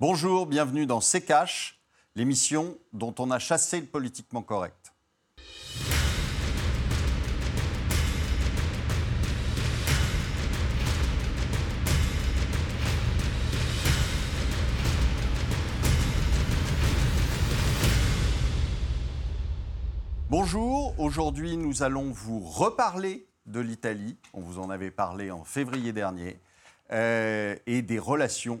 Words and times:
Bonjour, 0.00 0.46
bienvenue 0.46 0.86
dans 0.86 1.00
C'est 1.00 1.22
Cash, 1.22 1.80
l'émission 2.14 2.78
dont 2.92 3.12
on 3.18 3.32
a 3.32 3.40
chassé 3.40 3.80
le 3.80 3.86
politiquement 3.86 4.42
correct. 4.42 4.92
Bonjour, 20.30 20.94
aujourd'hui 21.00 21.56
nous 21.56 21.82
allons 21.82 22.12
vous 22.12 22.38
reparler 22.38 23.26
de 23.46 23.58
l'Italie, 23.58 24.16
on 24.32 24.42
vous 24.42 24.60
en 24.60 24.70
avait 24.70 24.92
parlé 24.92 25.32
en 25.32 25.42
février 25.42 25.92
dernier, 25.92 26.38
euh, 26.92 27.56
et 27.66 27.82
des 27.82 27.98
relations 27.98 28.60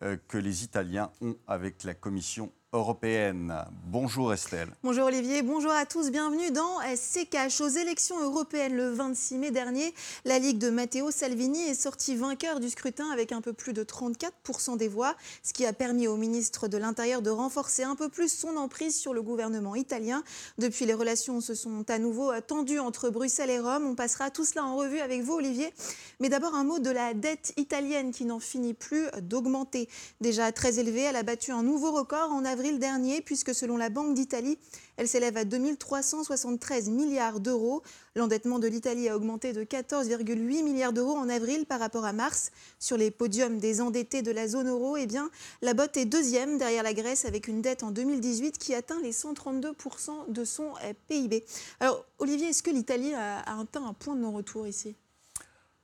que 0.00 0.38
les 0.38 0.62
Italiens 0.64 1.10
ont 1.20 1.36
avec 1.46 1.84
la 1.84 1.94
Commission 1.94 2.52
européenne. 2.76 3.54
Bonjour 3.86 4.32
Estelle. 4.32 4.68
Bonjour 4.82 5.06
Olivier, 5.06 5.42
bonjour 5.42 5.72
à 5.72 5.86
tous, 5.86 6.10
bienvenue 6.10 6.50
dans 6.50 6.78
CKH. 6.80 7.60
Aux 7.60 7.68
élections 7.68 8.20
européennes 8.22 8.76
le 8.76 8.90
26 8.90 9.38
mai 9.38 9.50
dernier, 9.50 9.94
la 10.24 10.38
Ligue 10.38 10.58
de 10.58 10.68
Matteo 10.68 11.10
Salvini 11.10 11.62
est 11.62 11.74
sortie 11.74 12.16
vainqueur 12.16 12.60
du 12.60 12.68
scrutin 12.68 13.10
avec 13.10 13.32
un 13.32 13.40
peu 13.40 13.52
plus 13.52 13.72
de 13.72 13.82
34% 13.82 14.76
des 14.76 14.88
voix, 14.88 15.16
ce 15.42 15.52
qui 15.52 15.64
a 15.64 15.72
permis 15.72 16.06
au 16.06 16.16
ministre 16.16 16.68
de 16.68 16.76
l'Intérieur 16.76 17.22
de 17.22 17.30
renforcer 17.30 17.82
un 17.82 17.96
peu 17.96 18.08
plus 18.08 18.30
son 18.30 18.56
emprise 18.56 18.94
sur 18.94 19.14
le 19.14 19.22
gouvernement 19.22 19.74
italien. 19.74 20.22
Depuis, 20.58 20.84
les 20.84 20.94
relations 20.94 21.40
se 21.40 21.54
sont 21.54 21.88
à 21.88 21.98
nouveau 21.98 22.32
tendues 22.40 22.78
entre 22.78 23.08
Bruxelles 23.08 23.50
et 23.50 23.58
Rome. 23.58 23.86
On 23.86 23.94
passera 23.94 24.30
tout 24.30 24.44
cela 24.44 24.64
en 24.64 24.76
revue 24.76 25.00
avec 25.00 25.22
vous 25.22 25.34
Olivier. 25.34 25.72
Mais 26.20 26.28
d'abord 26.28 26.54
un 26.54 26.64
mot 26.64 26.78
de 26.78 26.90
la 26.90 27.14
dette 27.14 27.54
italienne 27.56 28.12
qui 28.12 28.24
n'en 28.24 28.40
finit 28.40 28.74
plus 28.74 29.06
d'augmenter. 29.22 29.88
Déjà 30.20 30.52
très 30.52 30.78
élevée, 30.78 31.02
elle 31.02 31.16
a 31.16 31.22
battu 31.22 31.52
un 31.52 31.62
nouveau 31.62 31.92
record 31.92 32.30
en 32.32 32.44
avril 32.44 32.65
dernier, 32.72 33.20
puisque 33.20 33.54
selon 33.54 33.76
la 33.76 33.90
Banque 33.90 34.14
d'Italie, 34.14 34.58
elle 34.96 35.08
s'élève 35.08 35.36
à 35.36 35.44
2373 35.44 36.88
milliards 36.88 37.40
d'euros. 37.40 37.82
L'endettement 38.14 38.58
de 38.58 38.66
l'Italie 38.66 39.08
a 39.08 39.16
augmenté 39.16 39.52
de 39.52 39.64
14,8 39.64 40.62
milliards 40.62 40.92
d'euros 40.92 41.16
en 41.16 41.28
avril 41.28 41.66
par 41.66 41.80
rapport 41.80 42.04
à 42.04 42.12
mars. 42.12 42.50
Sur 42.78 42.96
les 42.96 43.10
podiums 43.10 43.58
des 43.58 43.80
endettés 43.80 44.22
de 44.22 44.30
la 44.30 44.48
zone 44.48 44.68
euro, 44.68 44.96
eh 44.96 45.06
bien, 45.06 45.30
la 45.62 45.74
botte 45.74 45.96
est 45.96 46.06
deuxième 46.06 46.58
derrière 46.58 46.82
la 46.82 46.94
Grèce 46.94 47.24
avec 47.24 47.48
une 47.48 47.62
dette 47.62 47.82
en 47.82 47.90
2018 47.90 48.58
qui 48.58 48.74
atteint 48.74 49.00
les 49.02 49.12
132% 49.12 50.32
de 50.32 50.44
son 50.44 50.72
eh, 50.84 50.94
PIB. 51.08 51.44
Alors, 51.80 52.04
Olivier, 52.18 52.48
est-ce 52.48 52.62
que 52.62 52.70
l'Italie 52.70 53.14
a 53.14 53.60
atteint 53.60 53.86
un 53.86 53.92
point 53.92 54.14
de 54.14 54.20
non-retour 54.20 54.66
ici? 54.66 54.96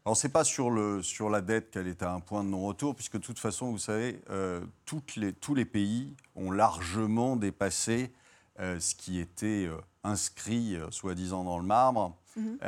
Alors, 0.04 0.16
ce 0.16 0.26
n'est 0.26 0.32
pas 0.32 0.42
sur, 0.42 0.70
le, 0.70 1.00
sur 1.00 1.30
la 1.30 1.40
dette 1.40 1.70
qu'elle 1.70 1.86
est 1.86 2.02
à 2.02 2.12
un 2.12 2.18
point 2.18 2.42
de 2.42 2.48
non-retour, 2.48 2.96
puisque 2.96 3.18
de 3.18 3.22
toute 3.22 3.38
façon, 3.38 3.70
vous 3.70 3.78
savez, 3.78 4.20
euh, 4.30 4.60
toutes 4.84 5.14
les, 5.14 5.32
tous 5.32 5.54
les 5.54 5.64
pays 5.64 6.16
ont 6.34 6.50
largement 6.50 7.36
dépassé 7.36 8.12
euh, 8.58 8.80
ce 8.80 8.96
qui 8.96 9.20
était 9.20 9.66
euh, 9.66 9.76
inscrit, 10.02 10.76
soi-disant, 10.90 11.44
dans 11.44 11.58
le 11.58 11.64
marbre. 11.64 12.16
Mhm. 12.34 12.58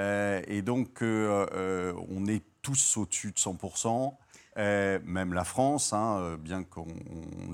et 0.47 0.61
donc, 0.61 0.99
on 1.01 2.27
est 2.27 2.43
tous 2.61 2.99
au-dessus 2.99 3.33
de 3.33 3.39
100%, 3.39 4.15
même 4.57 5.33
la 5.33 5.45
France, 5.45 5.95
hein, 5.95 6.37
bien 6.39 6.63
qu'on 6.63 6.87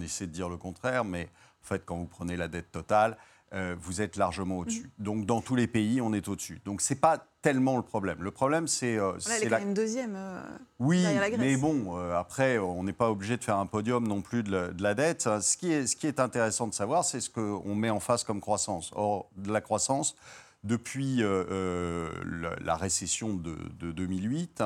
essaie 0.03 0.27
de 0.27 0.33
dire 0.33 0.49
le 0.49 0.57
contraire, 0.57 1.05
mais 1.05 1.29
en 1.63 1.67
fait, 1.69 1.85
quand 1.87 1.97
vous 1.97 2.07
prenez 2.07 2.37
la 2.37 2.49
dette 2.49 2.73
totale, 2.73 3.17
vous 3.53 4.01
êtes 4.01 4.17
largement 4.17 4.59
au-dessus. 4.59 4.91
Mhm. 4.99 5.05
Donc, 5.05 5.27
dans 5.27 5.41
tous 5.41 5.57
les 5.57 5.67
pays, 5.67 6.01
on 6.01 6.13
est 6.13 6.29
au-dessus. 6.29 6.61
Donc, 6.65 6.81
ce 6.81 6.95
n'est 6.95 7.01
pas 7.01 7.27
tellement 7.43 7.77
le 7.77 7.83
problème. 7.83 8.23
Le 8.23 8.31
problème, 8.31 8.67
c'est. 8.67 8.97
Euh, 8.97 9.13
elle 9.31 9.45
est 9.45 9.49
quand 9.49 9.59
même 9.59 9.75
deuxième. 9.75 10.15
Euh, 10.17 10.43
oui, 10.79 11.05
mais 11.39 11.57
bon, 11.57 11.97
euh, 11.99 12.17
après, 12.17 12.59
on 12.59 12.83
n'est 12.85 12.93
pas 12.93 13.11
obligé 13.11 13.37
de 13.37 13.45
faire 13.45 13.57
un 13.57 13.67
podium 13.67 14.07
non 14.07 14.21
plus 14.21 14.43
de 14.43 14.75
la, 14.79 14.95
dette. 14.95 15.23
Ce 15.41 15.57
qui, 15.57 15.73
est, 15.73 15.87
ce 15.87 15.97
qui 15.97 16.07
est 16.07 16.21
intéressant 16.21 16.67
de 16.67 16.75
savoir, 16.75 17.05
c'est 17.05 17.21
ce 17.21 17.31
qu'on 17.31 17.75
met 17.75 17.91
en 17.91 18.01
face 18.01 18.25
comme 18.25 18.41
croissance. 18.41 18.91
Or, 18.95 19.31
de 19.37 19.53
la 19.53 19.61
croissance, 19.61 20.17
depuis 20.65 21.23
la, 21.23 22.77
récession 22.77 23.35
de, 23.35 23.57
2008, 23.93 24.63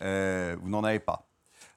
vous 0.00 0.68
n'en 0.68 0.84
avez 0.84 1.00
pas. 1.00 1.26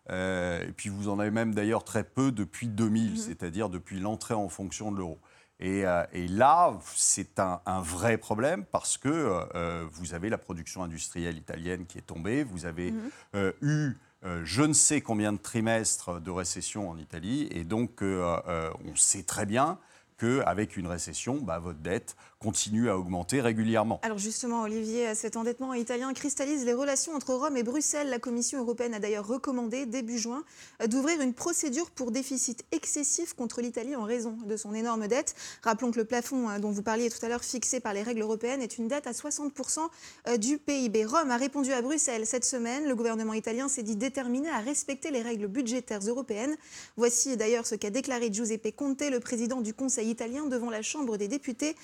et 0.10 0.72
puis 0.76 0.90
vous 0.90 1.10
en 1.10 1.20
avez 1.20 1.32
même 1.32 1.56
d'ailleurs 1.56 1.84
très 1.84 2.04
peu 2.04 2.32
depuis 2.32 2.68
2000, 2.68 3.14
mm-hmm. 3.14 3.18
c'est-à-dire 3.18 3.70
depuis 3.70 4.00
l'entrée 4.00 4.36
en 4.36 4.50
fonction 4.50 4.92
de 4.92 4.98
l'euro. 4.98 5.20
Euh, 5.64 6.06
et, 6.12 6.28
là, 6.28 6.78
c'est 6.96 7.40
un, 7.40 7.82
vrai 7.82 8.18
problème 8.18 8.66
parce 8.66 8.98
que 8.98 9.10
euh, 9.56 9.86
vous 9.92 10.14
avez 10.14 10.30
la 10.30 10.38
production 10.38 10.84
industrielle 10.84 11.38
italienne 11.38 11.86
qui 11.86 11.98
est 11.98 12.06
tombée, 12.06 12.44
vous 12.44 12.66
avez 12.66 12.92
mhm. 12.92 13.10
euh, 13.36 13.52
eu 13.62 13.98
je 14.44 14.64
ne 14.64 14.74
sais 14.74 15.02
combien 15.02 15.34
de 15.34 15.38
trimestres 15.38 16.20
de 16.20 16.32
récession 16.32 16.90
en 16.90 16.98
Italie, 16.98 17.48
et 17.52 17.64
donc 17.64 18.02
on 18.02 18.96
sait 18.96 19.22
très 19.22 19.46
bien 19.46 19.78
qu'avec 20.18 20.78
une 20.78 20.88
récession, 20.88 21.40
bah, 21.40 21.60
votre 21.60 21.78
dette 21.78 22.16
continue 22.40 22.90
à 22.90 22.98
augmenter 22.98 23.42
régulièrement. 23.42 24.00
Alors 24.04 24.18
justement, 24.18 24.64
Olivier, 24.64 25.16
cet 25.16 25.38
endettement 25.38 25.74
italien 25.74 26.14
cristallise 26.14 26.66
les 26.66 26.74
relations 26.74 27.14
entre 27.14 27.34
Rome 27.34 27.58
et 27.58 27.64
Bruxelles. 27.64 28.10
La 28.10 28.20
Commission 28.20 28.60
européenne 28.60 28.94
a 28.94 29.00
d'ailleurs 29.00 29.28
recommandé 29.28 29.86
début 29.86 30.18
juin 30.18 30.44
d'ouvrir 30.88 31.22
une 31.22 31.34
procédure 31.34 31.90
pour 31.92 32.12
déficit 32.12 32.66
excessif 32.72 33.34
contre 33.34 33.62
l'Italie 33.62 33.96
en 33.96 34.04
raison 34.04 34.38
de 34.46 34.58
son 34.58 34.74
énorme 34.74 35.08
dette. 35.08 35.36
Rappelons 35.64 35.92
que 35.92 35.98
le 35.98 36.06
plafond 36.06 36.50
hein, 36.50 36.60
dont 36.60 36.72
vous 36.72 36.84
parliez 36.84 37.10
tout 37.10 37.24
à 37.26 37.30
l'heure, 37.30 37.44
fixé 37.44 37.80
par 37.80 37.94
les 37.94 38.04
règles 38.04 38.22
européennes, 38.22 38.62
est 38.62 38.78
une 38.78 38.88
dette 38.88 39.08
à 39.08 39.12
60% 39.12 39.80
euh, 40.28 40.38
du 40.38 40.58
PIB. 40.58 41.06
Rome 41.06 41.32
a 41.32 41.38
répondu 41.38 41.72
à 41.72 41.82
Bruxelles 41.82 42.26
cette 42.26 42.46
semaine. 42.46 42.88
Le 42.88 42.96
gouvernement 42.96 43.34
italien 43.34 43.68
s'est 43.68 43.84
dit 43.84 43.96
déterminé 43.96 44.50
à 44.50 44.60
respecter 44.60 45.12
les 45.12 45.22
règles 45.22 45.48
budgétaires 45.48 46.02
européennes. 46.02 46.56
Voici 46.98 47.38
d'ailleurs 47.38 47.66
ce 47.66 47.76
qu'a 47.76 47.90
déclaré 47.90 48.32
Giuseppe 48.32 48.76
Conte, 48.76 49.02
le 49.02 49.20
président 49.20 49.62
du 49.62 49.74
Conseil 49.74 50.10
italien 50.10 50.46
devant 50.46 50.70
la 50.70 50.82
Chambre 50.82 51.18
des 51.18 51.28
députés. 51.28 51.76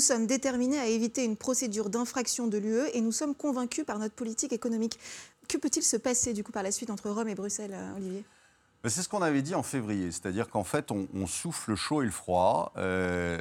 Sommes 0.00 0.26
déterminés 0.26 0.78
à 0.78 0.86
éviter 0.86 1.24
une 1.24 1.36
procédure 1.36 1.90
d'infraction 1.90 2.46
de 2.46 2.58
l'UE 2.58 2.88
et 2.94 3.00
nous 3.00 3.12
sommes 3.12 3.34
convaincus 3.34 3.84
par 3.84 3.98
notre 3.98 4.14
politique 4.14 4.52
économique. 4.52 4.98
Que 5.48 5.58
peut-il 5.58 5.82
se 5.82 5.96
passer 5.96 6.32
du 6.32 6.44
coup 6.44 6.52
par 6.52 6.62
la 6.62 6.72
suite 6.72 6.90
entre 6.90 7.10
Rome 7.10 7.28
et 7.28 7.34
Bruxelles, 7.34 7.74
euh, 7.74 7.96
Olivier? 7.96 8.24
Ben, 8.82 8.88
c'est 8.88 9.02
ce 9.02 9.08
qu'on 9.08 9.22
avait 9.22 9.42
dit 9.42 9.54
en 9.54 9.62
février, 9.62 10.10
c'est-à-dire 10.10 10.48
qu'en 10.48 10.64
fait, 10.64 10.90
on, 10.90 11.26
souffle 11.26 11.70
le 11.70 11.76
chaud 11.76 12.02
et 12.02 12.06
le 12.06 12.10
froid. 12.10 12.72
Euh, 12.76 13.36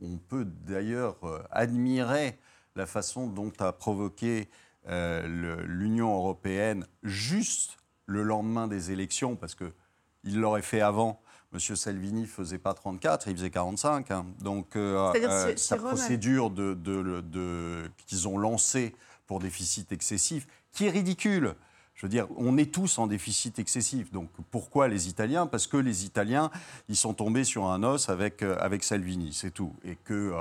on, 0.00 0.18
peut 0.28 0.44
d'ailleurs 0.44 1.16
euh, 1.24 1.42
admirer 1.50 2.38
la 2.76 2.86
façon 2.86 3.26
dont 3.26 3.52
a 3.58 3.72
provoqué 3.72 4.48
l'Union 4.86 6.14
européenne 6.14 6.86
juste 7.02 7.78
le 8.06 8.22
lendemain 8.22 8.68
des 8.68 8.92
élections, 8.92 9.34
parce 9.34 9.54
qu'il 10.24 10.40
l'aurait 10.40 10.62
fait 10.62 10.80
avant, 10.80 11.20
M. 11.52 11.60
Salvini 11.76 12.26
faisait 12.26 12.58
pas 12.58 12.74
34, 12.74 13.28
il 13.28 13.36
faisait 13.36 13.50
45. 13.50 14.10
Hein. 14.10 14.26
Donc, 14.40 14.76
euh, 14.76 15.12
euh, 15.14 15.56
sa 15.56 15.76
procédure 15.76 16.50
de, 16.50 16.76
qu'ils 18.06 18.28
ont 18.28 18.38
lancée 18.38 18.94
pour 19.26 19.38
déficit 19.38 19.92
excessif, 19.92 20.46
qui 20.72 20.86
est 20.86 20.90
ridicule. 20.90 21.54
Je 21.94 22.06
veux 22.06 22.10
dire, 22.10 22.26
on 22.36 22.58
est 22.58 22.74
tous 22.74 22.98
en 22.98 23.06
déficit 23.06 23.60
excessif. 23.60 24.10
Donc 24.10 24.28
pourquoi 24.50 24.88
les 24.88 25.08
Italiens? 25.08 25.46
Parce 25.46 25.68
que 25.68 25.76
les 25.76 26.04
Italiens, 26.04 26.50
ils 26.88 26.96
sont 26.96 27.14
tombés 27.14 27.44
sur 27.44 27.66
un 27.66 27.84
os 27.84 28.08
avec, 28.08 28.42
euh, 28.42 28.56
avec 28.58 28.82
Salvini, 28.82 29.32
c'est 29.32 29.52
tout. 29.52 29.72
Et 29.84 29.94
que 29.94 30.34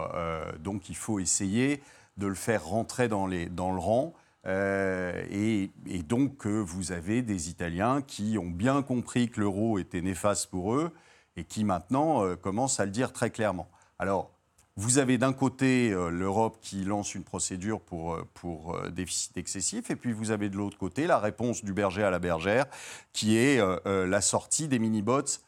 donc 0.57 0.89
il 0.89 0.95
faut 0.95 1.19
essayer 1.19 1.83
de 2.17 2.25
le 2.25 2.33
faire 2.33 2.65
rentrer 2.65 3.07
dans, 3.07 3.27
les, 3.27 3.45
dans 3.45 3.71
le 3.71 3.79
rang. 3.79 4.13
Et, 4.45 5.71
et, 5.87 6.03
donc 6.03 6.45
vous 6.45 6.91
avez 6.91 7.21
des 7.21 7.49
Italiens 7.49 8.01
qui 8.01 8.37
ont 8.37 8.49
bien 8.49 8.81
compris 8.81 9.29
que 9.29 9.39
l'euro 9.39 9.79
était 9.79 10.01
néfaste 10.01 10.49
pour 10.49 10.75
eux 10.75 10.91
et 11.35 11.43
qui 11.43 11.63
maintenant 11.63 12.23
euh, 12.23 12.35
commence 12.35 12.79
à 12.79 12.85
le 12.85 12.91
dire 12.91 13.11
très 13.11 13.29
clairement. 13.29 13.69
Alors, 13.99 14.31
vous 14.75 14.97
avez 14.97 15.17
d'un 15.17 15.33
côté 15.33 15.91
euh, 15.91 16.09
l'Europe 16.09 16.57
qui 16.61 16.83
lance 16.83 17.15
une 17.15 17.23
procédure 17.23 17.79
pour, 17.79 18.15
euh, 18.15 18.27
pour 18.33 18.79
déficit 18.91 19.37
excessif, 19.37 19.91
et 19.91 19.95
puis 19.95 20.13
vous 20.13 20.31
avez 20.31 20.49
de 20.49 20.57
l'autre 20.57 20.77
côté 20.77 21.07
la 21.07 21.19
réponse 21.19 21.63
du 21.63 21.73
berger 21.73 22.03
à 22.03 22.09
la 22.09 22.19
bergère, 22.19 22.65
qui 23.13 23.37
est 23.37 23.61
la 23.85 24.21
sortie 24.21 24.67
des 24.67 24.79
mini-bots 24.79 25.39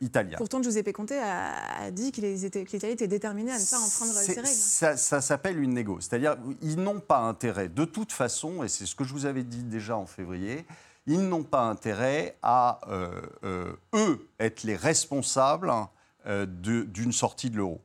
italiens. 0.00 0.38
Pourtant, 0.38 0.62
Giuseppe 0.62 0.92
Conte 0.92 1.12
a, 1.12 1.90
dit 1.90 2.10
que 2.12 2.20
l'Italie 2.20 2.92
était 2.92 3.06
déterminée 3.06 3.52
à 3.52 3.58
ne 3.58 3.64
pas 3.64 3.78
enfreindre 3.78 4.12
ces 4.12 4.34
règles. 4.34 4.46
Ça, 4.46 4.96
ça 4.96 5.20
s'appelle 5.20 5.58
une 5.60 5.74
négo. 5.74 6.00
C'est-à-dire, 6.00 6.36
ils 6.62 6.76
n'ont 6.76 7.00
pas 7.00 7.18
intérêt, 7.18 7.68
de 7.68 7.84
toute 7.84 8.12
façon, 8.12 8.64
et 8.64 8.68
c'est 8.68 8.86
ce 8.86 8.94
que 8.94 9.04
je 9.04 9.12
vous 9.12 9.26
avais 9.26 9.44
dit 9.44 9.62
déjà 9.62 9.96
en 9.96 10.06
février, 10.06 10.64
ils 11.06 11.28
n'ont 11.28 11.42
pas 11.42 11.62
intérêt 11.62 12.36
à, 12.42 12.80
euh, 12.88 13.22
euh, 13.44 13.72
eux, 13.94 14.28
être 14.38 14.62
les 14.62 14.76
responsables 14.76 15.72
euh, 16.26 16.46
d'une 16.46 17.12
sortie 17.12 17.50
de 17.50 17.56
l'euro. 17.56 17.80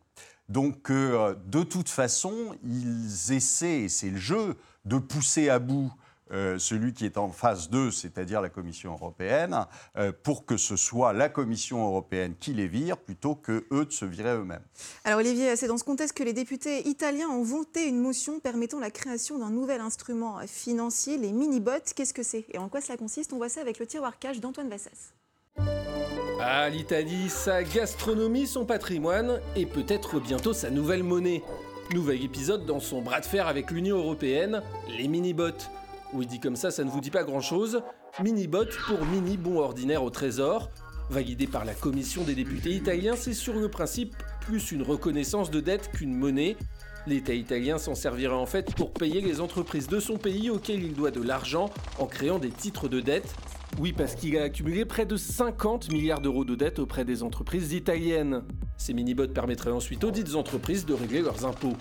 Donc, 0.50 0.90
de 0.90 1.64
toute 1.64 1.90
façon, 1.90 2.56
ils 2.64 3.34
essaient, 3.34 3.82
et 3.82 3.90
c'est 3.90 4.10
le 4.10 4.18
jeu, 4.18 4.56
de 4.86 4.98
pousser 4.98 5.50
à 5.50 5.60
bout 5.60 5.92
euh, 6.32 6.58
celui 6.60 6.94
qui 6.94 7.06
est 7.06 7.18
en 7.18 7.30
phase 7.30 7.70
2, 7.70 7.92
c'est-à-dire 7.92 8.42
la 8.42 8.50
Commission 8.50 8.94
européenne, 8.94 9.66
euh, 9.98 10.12
pour 10.24 10.46
que 10.46 10.58
ce 10.58 10.76
soit 10.76 11.14
la 11.14 11.30
Commission 11.30 11.86
européenne 11.86 12.36
qui 12.40 12.54
les 12.54 12.68
vire 12.68 12.98
plutôt 12.98 13.36
que 13.36 13.66
eux 13.72 13.86
de 13.86 13.92
se 13.92 14.06
virer 14.06 14.36
eux-mêmes. 14.36 14.64
Alors 15.04 15.20
Olivier, 15.20 15.56
c'est 15.56 15.68
dans 15.68 15.78
ce 15.78 15.84
contexte 15.84 16.18
que 16.18 16.24
les 16.24 16.34
députés 16.34 16.88
italiens 16.88 17.30
ont 17.30 17.44
voté 17.44 17.88
une 17.88 18.00
motion 18.00 18.40
permettant 18.40 18.80
la 18.80 18.92
création 18.92 19.40
d'un 19.40 19.50
nouvel 19.50 19.82
instrument 19.82 20.40
financier, 20.48 21.18
les 21.18 21.32
mini-bots. 21.32 21.94
Qu'est-ce 21.96 22.14
que 22.14 22.24
c'est 22.24 22.46
et 22.52 22.58
en 22.58 22.70
quoi 22.70 22.82
cela 22.82 22.98
consiste? 22.98 23.34
On 23.34 23.38
voit 23.38 23.50
ça 23.50 23.62
avec 23.62 23.80
le 23.80 23.88
tiroir 23.88 24.20
cash 24.20 24.40
d'Antoine 24.40 24.70
Vassas. 24.70 25.14
Ah, 26.40 26.70
l'Italie, 26.70 27.30
sa 27.30 27.64
gastronomie, 27.64 28.46
son 28.46 28.66
patrimoine 28.66 29.42
et 29.56 29.66
peut-être 29.66 30.20
bientôt 30.20 30.54
sa 30.54 30.70
nouvelle 30.70 31.04
monnaie. 31.04 31.42
Nouvel 31.94 32.24
épisode 32.24 32.66
dans 32.66 32.80
son 32.80 33.02
bras 33.02 33.22
de 33.22 33.26
fer 33.26 33.48
avec 33.48 33.72
l'Union 33.72 33.98
Européenne, 33.98 34.62
les 34.88 35.08
mini-bots. 35.08 35.68
Oui, 36.14 36.26
dit 36.26 36.40
comme 36.40 36.56
ça, 36.56 36.72
ça 36.72 36.84
ne 36.84 36.90
vous 36.90 37.02
dit 37.02 37.12
pas 37.12 37.24
grand-chose. 37.24 37.82
Mini-bot 38.24 38.66
pour 38.88 39.06
mini 39.06 39.36
bon 39.36 39.60
ordinaire 39.60 40.04
au 40.04 40.10
trésor. 40.10 40.70
Validé 41.10 41.48
par 41.48 41.66
la 41.66 41.74
commission 41.74 42.24
des 42.24 42.36
députés 42.36 42.72
italiens, 42.72 43.16
c'est 43.16 43.34
sur 43.34 43.54
le 43.54 43.70
principe 43.70 44.16
plus 44.42 44.72
une 44.72 44.84
reconnaissance 44.84 45.52
de 45.52 45.60
dette 45.60 45.92
qu'une 45.92 46.14
monnaie. 46.14 46.56
L'État 47.08 47.34
italien 47.34 47.78
s'en 47.78 47.96
servira 47.96 48.36
en 48.36 48.46
fait 48.46 48.74
pour 48.76 48.94
payer 48.94 49.22
les 49.22 49.40
entreprises 49.40 49.88
de 49.88 50.00
son 50.00 50.18
pays 50.18 50.50
auxquelles 50.50 50.84
il 50.84 50.94
doit 50.94 51.12
de 51.12 51.22
l'argent 51.22 51.70
en 52.00 52.06
créant 52.06 52.40
des 52.40 52.50
titres 52.50 52.88
de 52.88 53.00
dette. 53.00 53.34
Oui, 53.80 53.94
parce 53.94 54.16
qu'il 54.16 54.36
a 54.40 54.44
accumulé 54.44 54.86
près 54.86 55.06
de 55.06 55.16
50 55.16 55.92
milliards 55.92 56.20
d'euros 56.20 56.46
de 56.46 56.56
dettes 56.56 56.80
auprès 56.80 57.06
des 57.06 57.22
entreprises 57.22 57.74
italiennes. 57.74 58.42
Ces 58.76 58.94
mini-bots 58.94 59.28
permettraient 59.28 59.72
ensuite 59.72 60.04
aux 60.04 60.10
dites 60.10 60.34
entreprises 60.34 60.84
de 60.88 60.96
régler 60.96 61.22
leurs 61.22 61.46
impôts. 61.46 61.76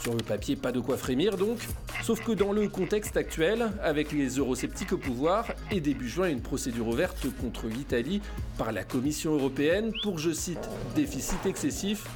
Sur 0.00 0.14
le 0.14 0.22
papier, 0.22 0.56
pas 0.56 0.72
de 0.72 0.80
quoi 0.80 0.96
frémir 0.96 1.36
donc, 1.36 1.58
sauf 2.02 2.24
que 2.24 2.32
dans 2.32 2.52
le 2.52 2.68
contexte 2.68 3.18
actuel, 3.18 3.70
avec 3.82 4.12
les 4.12 4.38
eurosceptiques 4.38 4.94
au 4.94 4.98
pouvoir, 4.98 5.52
et 5.70 5.82
début 5.82 6.08
juin 6.08 6.28
une 6.28 6.40
procédure 6.40 6.88
ouverte 6.88 7.26
contre 7.38 7.66
l'Italie 7.66 8.22
par 8.56 8.72
la 8.72 8.82
Commission 8.82 9.34
européenne 9.34 9.92
pour, 10.02 10.18
je 10.18 10.32
cite, 10.32 10.70
déficit 10.96 11.44
excessif, 11.44 12.06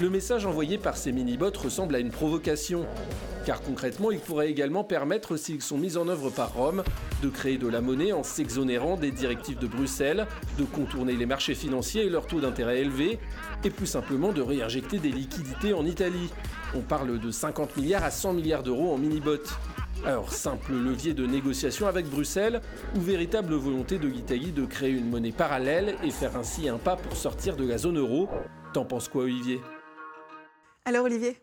le 0.00 0.10
message 0.10 0.44
envoyé 0.44 0.76
par 0.76 0.98
ces 0.98 1.12
mini-bots 1.12 1.58
ressemble 1.62 1.94
à 1.94 1.98
une 1.98 2.10
provocation. 2.10 2.84
Car 3.44 3.60
concrètement, 3.60 4.12
il 4.12 4.20
pourrait 4.20 4.50
également 4.50 4.84
permettre, 4.84 5.36
s'ils 5.36 5.62
sont 5.62 5.76
mis 5.76 5.96
en 5.96 6.06
œuvre 6.06 6.30
par 6.30 6.54
Rome, 6.54 6.84
de 7.22 7.28
créer 7.28 7.58
de 7.58 7.66
la 7.66 7.80
monnaie 7.80 8.12
en 8.12 8.22
s'exonérant 8.22 8.96
des 8.96 9.10
directives 9.10 9.58
de 9.58 9.66
Bruxelles, 9.66 10.28
de 10.58 10.64
contourner 10.64 11.14
les 11.14 11.26
marchés 11.26 11.56
financiers 11.56 12.04
et 12.04 12.08
leurs 12.08 12.28
taux 12.28 12.40
d'intérêt 12.40 12.80
élevés, 12.80 13.18
et 13.64 13.70
plus 13.70 13.86
simplement 13.86 14.32
de 14.32 14.42
réinjecter 14.42 14.98
des 14.98 15.10
liquidités 15.10 15.72
en 15.72 15.84
Italie. 15.84 16.30
On 16.76 16.80
parle 16.80 17.18
de 17.18 17.30
50 17.32 17.76
milliards 17.76 18.04
à 18.04 18.12
100 18.12 18.34
milliards 18.34 18.62
d'euros 18.62 18.94
en 18.94 18.98
mini-bots. 18.98 19.38
Alors, 20.04 20.32
simple 20.32 20.72
levier 20.72 21.12
de 21.12 21.26
négociation 21.26 21.86
avec 21.86 22.06
Bruxelles 22.06 22.60
ou 22.96 23.00
véritable 23.00 23.54
volonté 23.54 23.98
de 23.98 24.08
l'Italie 24.08 24.52
de 24.52 24.64
créer 24.66 24.90
une 24.90 25.10
monnaie 25.10 25.32
parallèle 25.32 25.96
et 26.04 26.10
faire 26.10 26.36
ainsi 26.36 26.68
un 26.68 26.78
pas 26.78 26.96
pour 26.96 27.16
sortir 27.16 27.56
de 27.56 27.66
la 27.66 27.78
zone 27.78 27.98
euro? 27.98 28.28
T'en 28.72 28.84
penses 28.84 29.08
quoi, 29.08 29.24
Olivier? 29.24 29.60
Alors 30.84 31.04
Olivier? 31.04 31.36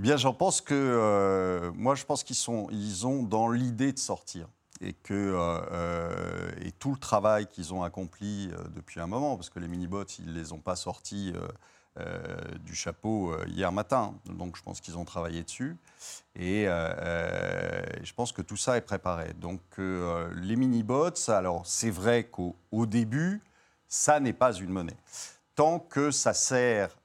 Eh 0.00 0.02
bien, 0.02 0.16
j'en 0.16 0.32
pense 0.32 0.62
que 0.62 0.72
euh, 0.74 1.72
moi, 1.74 1.94
je 1.94 2.06
pense 2.06 2.24
qu'ils 2.24 2.34
sont, 2.34 2.68
ils 2.70 3.06
ont 3.06 3.22
dans 3.22 3.50
l'idée 3.50 3.92
de 3.92 3.98
sortir 3.98 4.48
et 4.80 4.94
que 4.94 5.12
euh, 5.12 5.60
euh, 5.72 6.50
et 6.62 6.72
tout 6.72 6.92
le 6.92 6.96
travail 6.96 7.46
qu'ils 7.46 7.74
ont 7.74 7.82
accompli 7.82 8.50
depuis 8.74 8.98
un 8.98 9.06
moment, 9.06 9.36
parce 9.36 9.50
que 9.50 9.58
les 9.58 9.68
mini-bots, 9.68 10.06
ils 10.18 10.32
les 10.32 10.54
ont 10.54 10.58
pas 10.58 10.74
sortis 10.74 11.34
du 12.64 12.74
chapeau 12.74 13.34
hier 13.44 13.72
matin, 13.72 14.14
donc 14.24 14.56
je 14.56 14.62
pense 14.62 14.80
qu'ils 14.80 14.96
ont 14.96 15.04
travaillé 15.04 15.42
dessus 15.42 15.76
et 16.34 16.64
je 16.64 18.12
pense 18.14 18.32
que 18.32 18.40
tout 18.40 18.56
ça 18.56 18.78
est 18.78 18.80
préparé. 18.80 19.34
Donc 19.34 19.60
les 19.76 20.56
mini-bots, 20.56 21.28
alors 21.28 21.66
c'est 21.66 21.90
vrai 21.90 22.24
qu'au 22.24 22.86
début, 22.86 23.42
ça 23.86 24.18
n'est 24.18 24.32
pas 24.32 24.54
une 24.54 24.70
monnaie. 24.70 24.96
Tant 25.56 25.78
que 25.78 26.10
ça 26.10 26.32
sert 26.32 26.96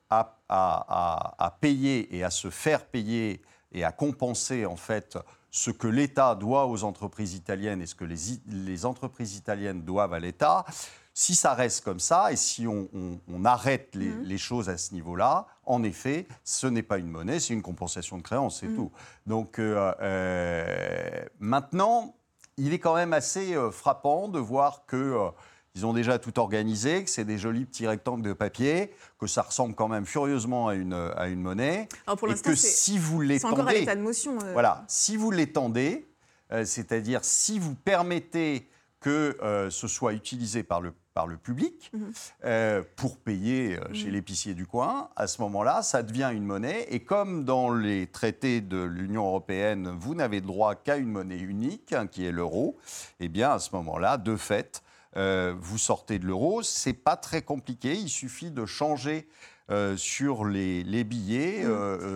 à, 0.49 1.57
payer 1.61 2.15
et 2.15 2.23
à 2.23 2.29
se 2.29 2.49
faire 2.49 2.85
payer 2.85 3.41
et 3.71 3.83
à 3.83 3.91
compenser 3.91 4.65
en 4.65 4.75
fait 4.75 5.17
ce 5.51 5.71
que 5.71 5.87
l'État 5.87 6.35
doit 6.35 6.67
aux 6.67 6.83
entreprises 6.83 7.33
italiennes 7.33 7.81
et 7.81 7.85
ce 7.85 7.95
que 7.95 8.05
les, 8.05 8.85
entreprises 8.85 9.35
italiennes 9.35 9.83
doivent 9.83 10.13
à 10.13 10.19
l'État, 10.19 10.65
si 11.13 11.33
ça 11.33 11.53
reste 11.53 11.85
comme 11.85 12.01
ça 12.01 12.33
et 12.33 12.35
si 12.35 12.67
on, 12.67 13.45
arrête 13.45 13.95
mhm. 13.95 14.23
les, 14.23 14.37
choses 14.37 14.67
à 14.67 14.77
ce 14.77 14.93
niveau-là, 14.93 15.47
en 15.65 15.81
effet, 15.83 16.27
ce 16.43 16.67
n'est 16.67 16.83
pas 16.83 16.97
une 16.97 17.07
monnaie, 17.07 17.39
c'est 17.39 17.53
une 17.53 17.61
compensation 17.61 18.17
de 18.17 18.21
créance, 18.21 18.59
c'est 18.59 18.67
mhm. 18.67 18.75
tout. 18.75 18.91
Donc 19.25 19.57
euh, 19.57 19.93
euh, 20.01 21.25
maintenant, 21.39 22.15
il 22.57 22.73
est 22.73 22.79
quand 22.79 22.95
même 22.95 23.13
assez 23.13 23.55
euh, 23.55 23.71
frappant 23.71 24.27
de 24.27 24.39
voir 24.39 24.85
que 24.85 25.31
ils 25.75 25.85
ont 25.85 25.93
déjà 25.93 26.17
tout 26.19 26.39
organisé, 26.39 27.03
que 27.03 27.09
c'est 27.09 27.25
des 27.25 27.37
jolis 27.37 27.65
petits 27.65 27.85
rectangles 27.85 28.23
de 28.23 28.31
papier, 28.31 28.93
que 29.19 29.27
ça 29.27 29.41
ressemble 29.41 29.75
quand 29.75 29.89
même 29.89 30.05
furieusement 30.05 30.69
à 30.69 30.75
une, 30.75 30.93
à 30.93 31.27
une 31.27 31.41
monnaie. 31.41 31.89
pour 32.17 32.31
et 32.31 32.35
que 32.35 32.55
si 32.55 32.97
vous 32.97 33.19
l'étendez. 33.19 33.53
encore 33.53 33.67
à 33.67 33.73
l'état 33.73 33.95
de 33.95 34.01
motion. 34.01 34.37
Euh. 34.41 34.53
Voilà, 34.53 34.85
si 34.87 35.17
vous 35.17 35.31
l'étendez, 35.31 36.07
euh, 36.53 36.63
c'est-à-dire 36.63 37.19
si 37.23 37.59
vous 37.59 37.75
permettez 37.75 38.69
que 39.01 39.37
euh, 39.43 39.69
ce 39.69 39.89
soit 39.89 40.13
utilisé 40.13 40.63
par 40.63 40.79
le, 40.79 40.93
par 41.13 41.27
le 41.27 41.35
public 41.35 41.91
mhm. 41.93 42.83
pour 42.95 43.17
payer 43.17 43.77
chez 43.91 44.07
mhm. 44.07 44.13
l'épicier 44.13 44.53
du 44.53 44.65
coin, 44.65 45.09
à 45.17 45.27
ce 45.27 45.41
moment-là, 45.41 45.83
ça 45.83 46.03
devient 46.03 46.31
une 46.33 46.45
monnaie. 46.45 46.87
Et 46.89 47.01
comme 47.01 47.43
dans 47.43 47.73
les 47.73 48.07
traités 48.07 48.61
de 48.61 48.81
l'Union 48.81 49.27
européenne, 49.27 49.93
vous 49.99 50.15
n'avez 50.15 50.39
droit 50.39 50.73
qu'à 50.75 50.95
une 50.95 51.11
monnaie 51.11 51.37
unique, 51.37 51.91
hein, 51.91 52.07
qui 52.07 52.25
est 52.25 52.31
l'euro, 52.31 52.77
eh 53.19 53.27
bien, 53.27 53.51
à 53.51 53.59
ce 53.59 53.75
moment-là, 53.75 54.17
de 54.17 54.37
fait, 54.37 54.81
euh, 55.17 55.53
vous 55.59 55.77
sortez 55.77 56.19
de 56.19 56.25
l'euro. 56.25 56.61
C'est 56.63 56.93
pas 56.93 57.15
très 57.15 57.41
compliqué. 57.41 57.95
Il 57.95 58.09
suffit 58.09 58.51
de 58.51 58.65
changer 58.65 59.27
euh, 59.71 59.97
sur 59.97 60.45
les, 60.45 61.03
billets, 61.03 61.65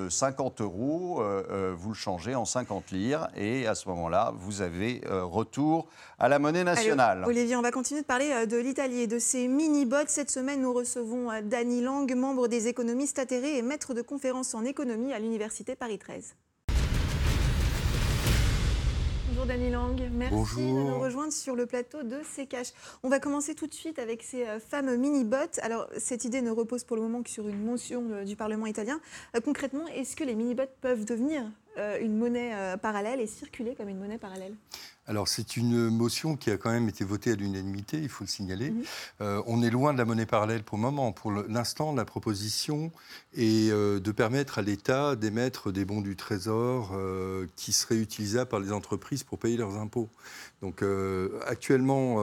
50 0.10 0.60
mmh. 0.60 0.64
euh, 0.64 0.66
euros, 0.66 1.24
vous 1.76 1.90
le 1.90 1.96
changez 1.96 2.36
en 2.36 2.46
50 2.46 2.92
lires 2.92 3.28
et 3.36 3.66
à 3.66 3.74
ce 3.74 3.90
moment-là, 3.90 4.34
vous 4.36 4.62
avez 4.62 5.02
retour 5.08 5.88
à 6.20 6.30
la 6.30 6.38
monnaie 6.38 6.64
nationale. 6.64 7.24
Olivier, 7.26 7.56
on 7.56 7.62
va 7.62 7.72
continuer 7.72 8.02
de 8.02 8.06
parler 8.06 8.46
de 8.46 8.58
l'Italie 8.58 9.02
et 9.02 9.08
de 9.08 9.18
ces 9.18 9.48
mini-bots. 9.48 10.08
Cette 10.08 10.30
semaine, 10.30 10.62
nous 10.62 10.74
recevons 10.74 11.30
Dany 11.42 11.82
Lang, 11.82 12.14
membre 12.16 12.48
des 12.48 12.68
économistes 12.68 13.18
atterrés 13.18 13.58
et 13.58 13.62
maître 13.62 13.94
de 13.94 14.02
conférences 14.02 14.54
en 14.54 14.64
économie 14.64 15.14
à 15.14 15.20
l'Université 15.20 15.76
Paris 15.76 15.98
13. 15.98 16.36
Lang, 19.58 20.00
merci 20.12 20.58
de 20.58 20.80
nous 20.80 21.00
rejoindre 21.00 21.34
sur 21.34 21.56
le 21.56 21.66
plateau 21.66 22.04
de 22.04 22.18
CKH. 22.18 22.72
On 23.02 23.10
va 23.10 23.20
commencer 23.20 23.56
tout 23.56 23.66
de 23.66 23.74
suite 23.74 23.98
avec 23.98 24.22
ces 24.22 24.46
euh, 24.46 24.60
fameux 24.60 24.96
mini-bots. 24.96 25.60
Alors, 25.64 25.88
cette 25.98 26.24
idée 26.24 26.42
ne 26.42 26.52
repose 26.52 26.84
pour 26.84 26.96
le 26.96 27.02
moment 27.02 27.24
que 27.24 27.32
sur 27.32 27.48
une 27.48 27.60
motion 27.60 28.04
euh, 28.12 28.26
du 28.26 28.36
Parlement 28.36 28.68
italien. 28.68 29.02
Euh, 29.36 29.40
concrètement, 29.40 29.88
est-ce 29.88 30.16
que 30.16 30.24
les 30.24 30.36
mini-bots 30.36 30.70
peuvent 30.82 31.04
devenir 31.04 31.44
une 32.02 32.18
monnaie 32.18 32.52
parallèle 32.82 33.22
et 33.22 33.28
circuler 33.28 33.74
comme 33.74 33.88
une 33.88 34.00
monnaie 34.00 34.18
parallèle? 34.18 34.54
Alors 35.10 35.28
c'est 35.28 35.58
une 35.58 35.90
motion 35.90 36.38
qui 36.38 36.52
a 36.52 36.58
quand 36.58 36.70
même 36.70 36.88
été 36.88 37.04
votée 37.04 37.32
à 37.32 37.36
l'unanimité, 37.36 37.98
il 37.98 38.10
faut 38.10 38.24
le 38.24 38.30
signaler. 38.30 38.70
Mhm. 38.70 38.84
Euh, 39.22 39.42
on 39.48 39.64
est 39.64 39.72
loin 39.72 39.92
de 39.92 39.98
la 39.98 40.06
monnaie 40.06 40.28
parallèle 40.28 40.62
pour 40.62 40.78
le 40.78 40.84
moment. 40.84 41.12
Pour 41.12 41.32
l'instant, 41.32 41.96
la 41.96 42.06
proposition 42.06 42.92
est 43.36 43.72
euh, 43.72 44.00
de 44.00 44.12
permettre 44.12 44.60
à 44.60 44.62
l'État 44.62 45.16
d'émettre 45.16 45.72
des 45.72 45.84
bons 45.84 46.02
du 46.02 46.16
Trésor 46.16 46.92
euh, 46.94 47.48
qui 47.56 47.74
seraient 47.74 47.98
utilisables 47.98 48.50
par 48.50 48.60
les 48.60 48.72
entreprises 48.72 49.24
pour 49.24 49.40
payer 49.40 49.58
leurs 49.58 49.78
impôts. 49.78 50.10
Donc 50.62 50.84
actuellement, 51.48 52.16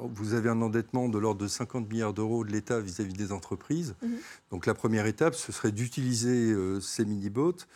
vous 0.00 0.32
avez 0.32 0.48
un 0.48 0.62
endettement 0.62 1.10
de 1.10 1.18
l'ordre 1.18 1.42
de 1.42 1.46
50 1.46 1.86
milliards 1.86 2.14
d'euros 2.14 2.42
de 2.42 2.50
l'État 2.50 2.80
vis-à-vis 2.80 3.12
des 3.12 3.30
entreprises. 3.30 3.94
Mhm. 4.02 4.16
Donc 4.50 4.64
la 4.64 4.72
première 4.72 5.04
étape, 5.04 5.34
ce 5.34 5.52
serait 5.52 5.70
d'utiliser 5.70 6.54
ces 6.80 7.04
mini-boats 7.04 7.66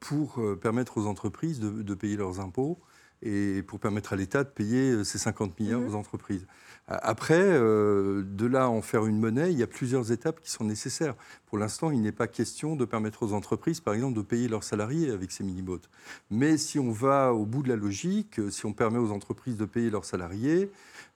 pour 0.00 0.40
permettre 0.60 0.98
aux 0.98 1.06
entreprises 1.06 1.60
de 1.60 1.94
payer 1.94 2.16
leurs 2.16 2.40
impôts 2.40 2.80
et 3.22 3.62
pour 3.62 3.80
permettre 3.80 4.12
à 4.12 4.16
l'État 4.16 4.44
de 4.44 4.48
payer 4.48 4.90
euh, 4.90 5.04
ces 5.04 5.18
50 5.18 5.58
milliards 5.58 5.80
mhm. 5.80 5.88
aux 5.88 5.94
entreprises. 5.94 6.46
Après, 6.86 7.42
euh, 7.42 8.22
de 8.24 8.46
là 8.46 8.64
à 8.64 8.68
en 8.68 8.80
faire 8.80 9.04
une 9.04 9.18
monnaie, 9.18 9.52
il 9.52 9.58
y 9.58 9.62
a 9.62 9.66
plusieurs 9.66 10.10
étapes 10.10 10.40
qui 10.40 10.50
sont 10.50 10.64
nécessaires. 10.64 11.14
Pour 11.46 11.58
l'instant, 11.58 11.90
il 11.90 12.00
n'est 12.00 12.12
pas 12.12 12.28
question 12.28 12.76
de 12.76 12.86
permettre 12.86 13.24
aux 13.24 13.34
entreprises, 13.34 13.80
par 13.80 13.92
exemple, 13.92 14.16
de 14.16 14.22
payer 14.22 14.48
leurs 14.48 14.64
salariés 14.64 15.10
avec 15.10 15.30
ces 15.30 15.44
mini-bots. 15.44 15.82
Mais 16.30 16.56
si 16.56 16.78
on 16.78 16.90
va 16.90 17.34
au 17.34 17.44
bout 17.44 17.62
de 17.62 17.68
la 17.68 17.76
logique, 17.76 18.40
si 18.50 18.64
on 18.64 18.72
permet 18.72 18.98
aux 18.98 19.10
entreprises 19.10 19.58
de 19.58 19.66
payer 19.66 19.90
leurs 19.90 20.06
salariés, 20.06 20.70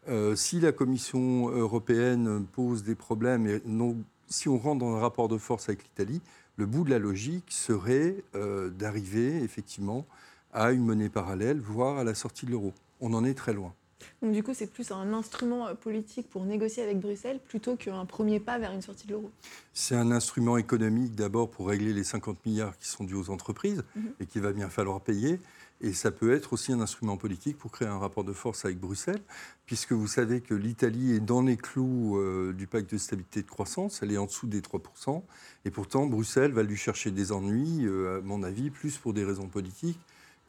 euh, 0.08 0.36
si 0.36 0.60
la 0.60 0.72
Commission 0.72 1.48
européenne 1.48 2.44
pose 2.52 2.82
des 2.82 2.94
problèmes, 2.94 3.46
et 3.46 3.62
non, 3.64 3.96
si 4.28 4.50
on 4.50 4.58
rentre 4.58 4.80
dans 4.80 4.94
un 4.94 5.00
rapport 5.00 5.28
de 5.28 5.38
force 5.38 5.70
avec 5.70 5.84
l'Italie, 5.84 6.20
le 6.58 6.66
bout 6.66 6.84
de 6.84 6.90
la 6.90 6.98
logique 6.98 7.46
serait 7.48 8.16
d'arriver 8.34 9.42
effectivement 9.42 10.06
à 10.52 10.72
une 10.72 10.84
monnaie 10.84 11.08
parallèle, 11.08 11.60
voire 11.60 11.98
à 11.98 12.04
la 12.04 12.14
sortie 12.14 12.46
de 12.46 12.50
l'euro. 12.50 12.72
On 13.00 13.14
en 13.14 13.24
est 13.24 13.34
très 13.34 13.52
loin. 13.52 13.74
Donc 14.20 14.32
du 14.32 14.42
coup, 14.42 14.52
c'est 14.54 14.70
plus 14.70 14.90
un 14.90 15.12
instrument 15.12 15.66
euh, 15.66 15.74
politique 15.74 16.28
pour 16.28 16.44
négocier 16.44 16.82
avec 16.82 17.00
Bruxelles 17.00 17.40
plutôt 17.44 17.76
qu'un 17.76 18.04
premier 18.04 18.40
pas 18.40 18.58
vers 18.58 18.72
une 18.72 18.82
sortie 18.82 19.06
de 19.06 19.12
l'euro. 19.12 19.30
C'est 19.72 19.94
un 19.94 20.10
instrument 20.10 20.56
économique 20.56 21.14
d'abord 21.14 21.50
pour 21.50 21.68
régler 21.68 21.92
les 21.92 22.04
50 22.04 22.44
milliards 22.46 22.76
qui 22.78 22.88
sont 22.88 23.04
dus 23.04 23.14
aux 23.14 23.30
entreprises 23.30 23.82
mhm. 23.96 24.12
et 24.20 24.26
qu'il 24.26 24.42
va 24.42 24.52
bien 24.52 24.68
falloir 24.68 25.00
payer. 25.00 25.40
Et 25.84 25.92
ça 25.92 26.12
peut 26.12 26.32
être 26.32 26.52
aussi 26.52 26.72
un 26.72 26.80
instrument 26.80 27.16
politique 27.16 27.58
pour 27.58 27.72
créer 27.72 27.88
un 27.88 27.98
rapport 27.98 28.22
de 28.22 28.32
force 28.32 28.64
avec 28.64 28.78
Bruxelles, 28.78 29.20
puisque 29.66 29.90
vous 29.90 30.06
savez 30.06 30.40
que 30.40 30.54
l'Italie 30.54 31.12
est 31.12 31.20
dans 31.20 31.42
les 31.42 31.56
clous 31.56 32.18
euh, 32.18 32.52
du 32.52 32.68
pacte 32.68 32.88
de 32.92 32.98
stabilité 32.98 33.40
et 33.40 33.42
de 33.42 33.48
croissance, 33.48 34.00
elle 34.00 34.12
est 34.12 34.16
en 34.16 34.26
dessous 34.26 34.46
des 34.46 34.60
3%, 34.60 35.22
et 35.64 35.70
pourtant 35.72 36.06
Bruxelles 36.06 36.52
va 36.52 36.62
lui 36.62 36.76
chercher 36.76 37.10
des 37.10 37.32
ennuis, 37.32 37.84
euh, 37.84 38.18
à 38.18 38.20
mon 38.20 38.44
avis, 38.44 38.70
plus 38.70 38.96
pour 38.98 39.12
des 39.12 39.24
raisons 39.24 39.48
politiques 39.48 39.98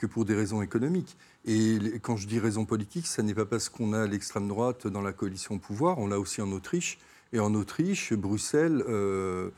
que 0.03 0.07
pour 0.07 0.25
des 0.25 0.35
raisons 0.35 0.61
économiques. 0.61 1.15
Et 1.45 1.79
quand 2.01 2.17
je 2.17 2.27
dis 2.27 2.37
raison 2.37 2.65
politique, 2.65 3.07
ça 3.07 3.23
n'est 3.23 3.33
pas 3.33 3.45
parce 3.45 3.69
qu'on 3.69 3.93
a 3.93 4.05
l'extrême 4.05 4.49
droite 4.49 4.85
dans 4.85 5.01
la 5.01 5.13
coalition 5.13 5.55
au 5.55 5.59
pouvoir, 5.59 5.97
on 5.97 6.07
l'a 6.07 6.19
aussi 6.19 6.41
en 6.41 6.51
Autriche. 6.51 6.99
Et 7.31 7.39
en 7.39 7.55
Autriche, 7.55 8.11
Bruxelles 8.11 8.83
euh, 8.89 9.49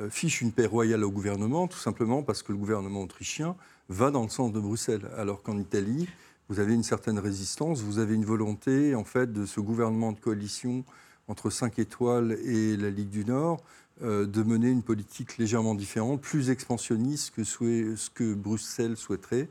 euh, 0.00 0.10
fiche 0.10 0.40
une 0.40 0.50
paix 0.50 0.66
royale 0.66 1.04
au 1.04 1.10
gouvernement, 1.12 1.68
tout 1.68 1.78
simplement 1.78 2.24
parce 2.24 2.42
que 2.42 2.50
le 2.50 2.58
gouvernement 2.58 3.02
autrichien 3.02 3.54
va 3.88 4.10
dans 4.10 4.24
le 4.24 4.28
sens 4.28 4.52
de 4.52 4.58
Bruxelles. 4.58 5.08
Alors 5.16 5.44
qu'en 5.44 5.56
Italie, 5.56 6.08
vous 6.48 6.58
avez 6.58 6.74
une 6.74 6.82
certaine 6.82 7.20
résistance, 7.20 7.80
vous 7.80 8.00
avez 8.00 8.16
une 8.16 8.24
volonté, 8.24 8.96
en 8.96 9.04
fait, 9.04 9.32
de 9.32 9.46
ce 9.46 9.60
gouvernement 9.60 10.10
de 10.10 10.18
coalition 10.18 10.84
entre 11.28 11.48
5 11.48 11.78
étoiles 11.78 12.32
et 12.44 12.76
la 12.76 12.90
Ligue 12.90 13.10
du 13.10 13.24
Nord, 13.24 13.62
euh, 14.02 14.26
de 14.26 14.42
mener 14.42 14.68
une 14.68 14.82
politique 14.82 15.38
légèrement 15.38 15.76
différente, 15.76 16.20
plus 16.20 16.50
expansionniste 16.50 17.32
que 17.36 17.44
ce 17.44 18.10
que 18.10 18.34
Bruxelles 18.34 18.96
souhaiterait. 18.96 19.48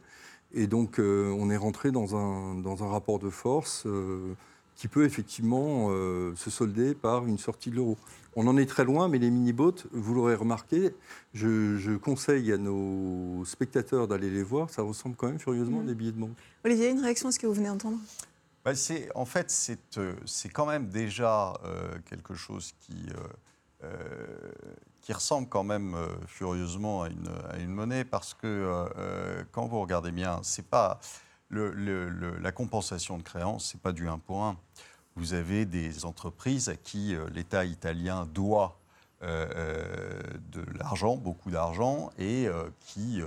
Et 0.53 0.67
donc, 0.67 0.99
euh, 0.99 1.33
on 1.37 1.49
est 1.49 1.57
rentré 1.57 1.91
dans 1.91 2.15
un, 2.15 2.55
dans 2.55 2.83
un 2.83 2.87
rapport 2.87 3.19
de 3.19 3.29
force 3.29 3.83
euh, 3.85 4.33
qui 4.75 4.87
peut 4.87 5.05
effectivement 5.05 5.89
se 6.35 6.49
solder 6.49 6.95
par 6.95 7.27
une 7.27 7.37
sortie 7.37 7.69
de 7.69 7.75
l'euro. 7.75 7.97
On 8.35 8.47
en 8.47 8.57
est 8.57 8.65
très 8.65 8.83
loin, 8.83 9.09
mais 9.09 9.19
les 9.19 9.29
mini-boats, 9.29 9.83
vous 9.91 10.15
l'aurez 10.15 10.33
remarqué, 10.33 10.95
je, 11.35 11.97
conseille 11.97 12.51
à 12.51 12.57
nos 12.57 13.45
spectateurs 13.45 14.07
d'aller 14.07 14.31
les 14.31 14.41
voir. 14.41 14.71
Ça 14.71 14.81
ressemble 14.81 15.15
quand 15.15 15.27
même 15.27 15.39
furieusement 15.39 15.81
à 15.81 15.83
des 15.83 15.93
billets 15.93 16.13
de 16.13 16.19
banque. 16.19 16.37
Olivier, 16.65 16.89
une 16.89 17.01
réaction 17.01 17.29
à 17.29 17.31
ce 17.31 17.37
que 17.37 17.45
vous 17.45 17.53
venez 17.53 17.67
d'entendre? 17.67 17.99
Bah, 18.65 18.71
En 19.13 19.25
fait, 19.25 19.51
c'est 19.51 20.49
quand 20.49 20.65
même 20.65 20.87
déjà 20.87 21.53
quelque 22.09 22.33
chose 22.33 22.73
qui 22.79 23.05
euh, 23.83 24.51
qui 25.01 25.13
ressemble 25.13 25.49
quand 25.49 25.63
même 25.63 25.95
euh, 25.95 26.07
furieusement 26.27 27.03
à 27.03 27.09
une, 27.09 27.29
à 27.49 27.57
une, 27.57 27.71
monnaie 27.71 28.05
parce 28.05 28.33
que 28.33 28.45
euh, 28.45 29.43
quand 29.51 29.65
vous 29.65 29.81
regardez 29.81 30.11
bien, 30.11 30.39
c'est 30.43 30.67
pas 30.67 30.99
la 31.49 32.51
compensation 32.51 33.17
de 33.17 33.23
créances, 33.23 33.71
c'est 33.71 33.81
pas 33.81 33.91
du 33.91 34.07
1 34.07 34.19
pour 34.19 34.43
1. 34.43 34.57
Vous 35.15 35.33
avez 35.33 35.65
des 35.65 36.05
entreprises 36.05 36.69
à 36.69 36.75
qui 36.75 37.15
l'État 37.33 37.65
italien 37.65 38.25
doit 38.25 38.41
euh, 38.63 38.67
euh, 38.67 38.80
de 39.21 40.61
l'argent, 40.77 41.15
beaucoup 41.15 41.51
d'argent, 41.51 42.09
et 42.17 42.47
euh, 42.47 42.63
qui, 42.79 43.21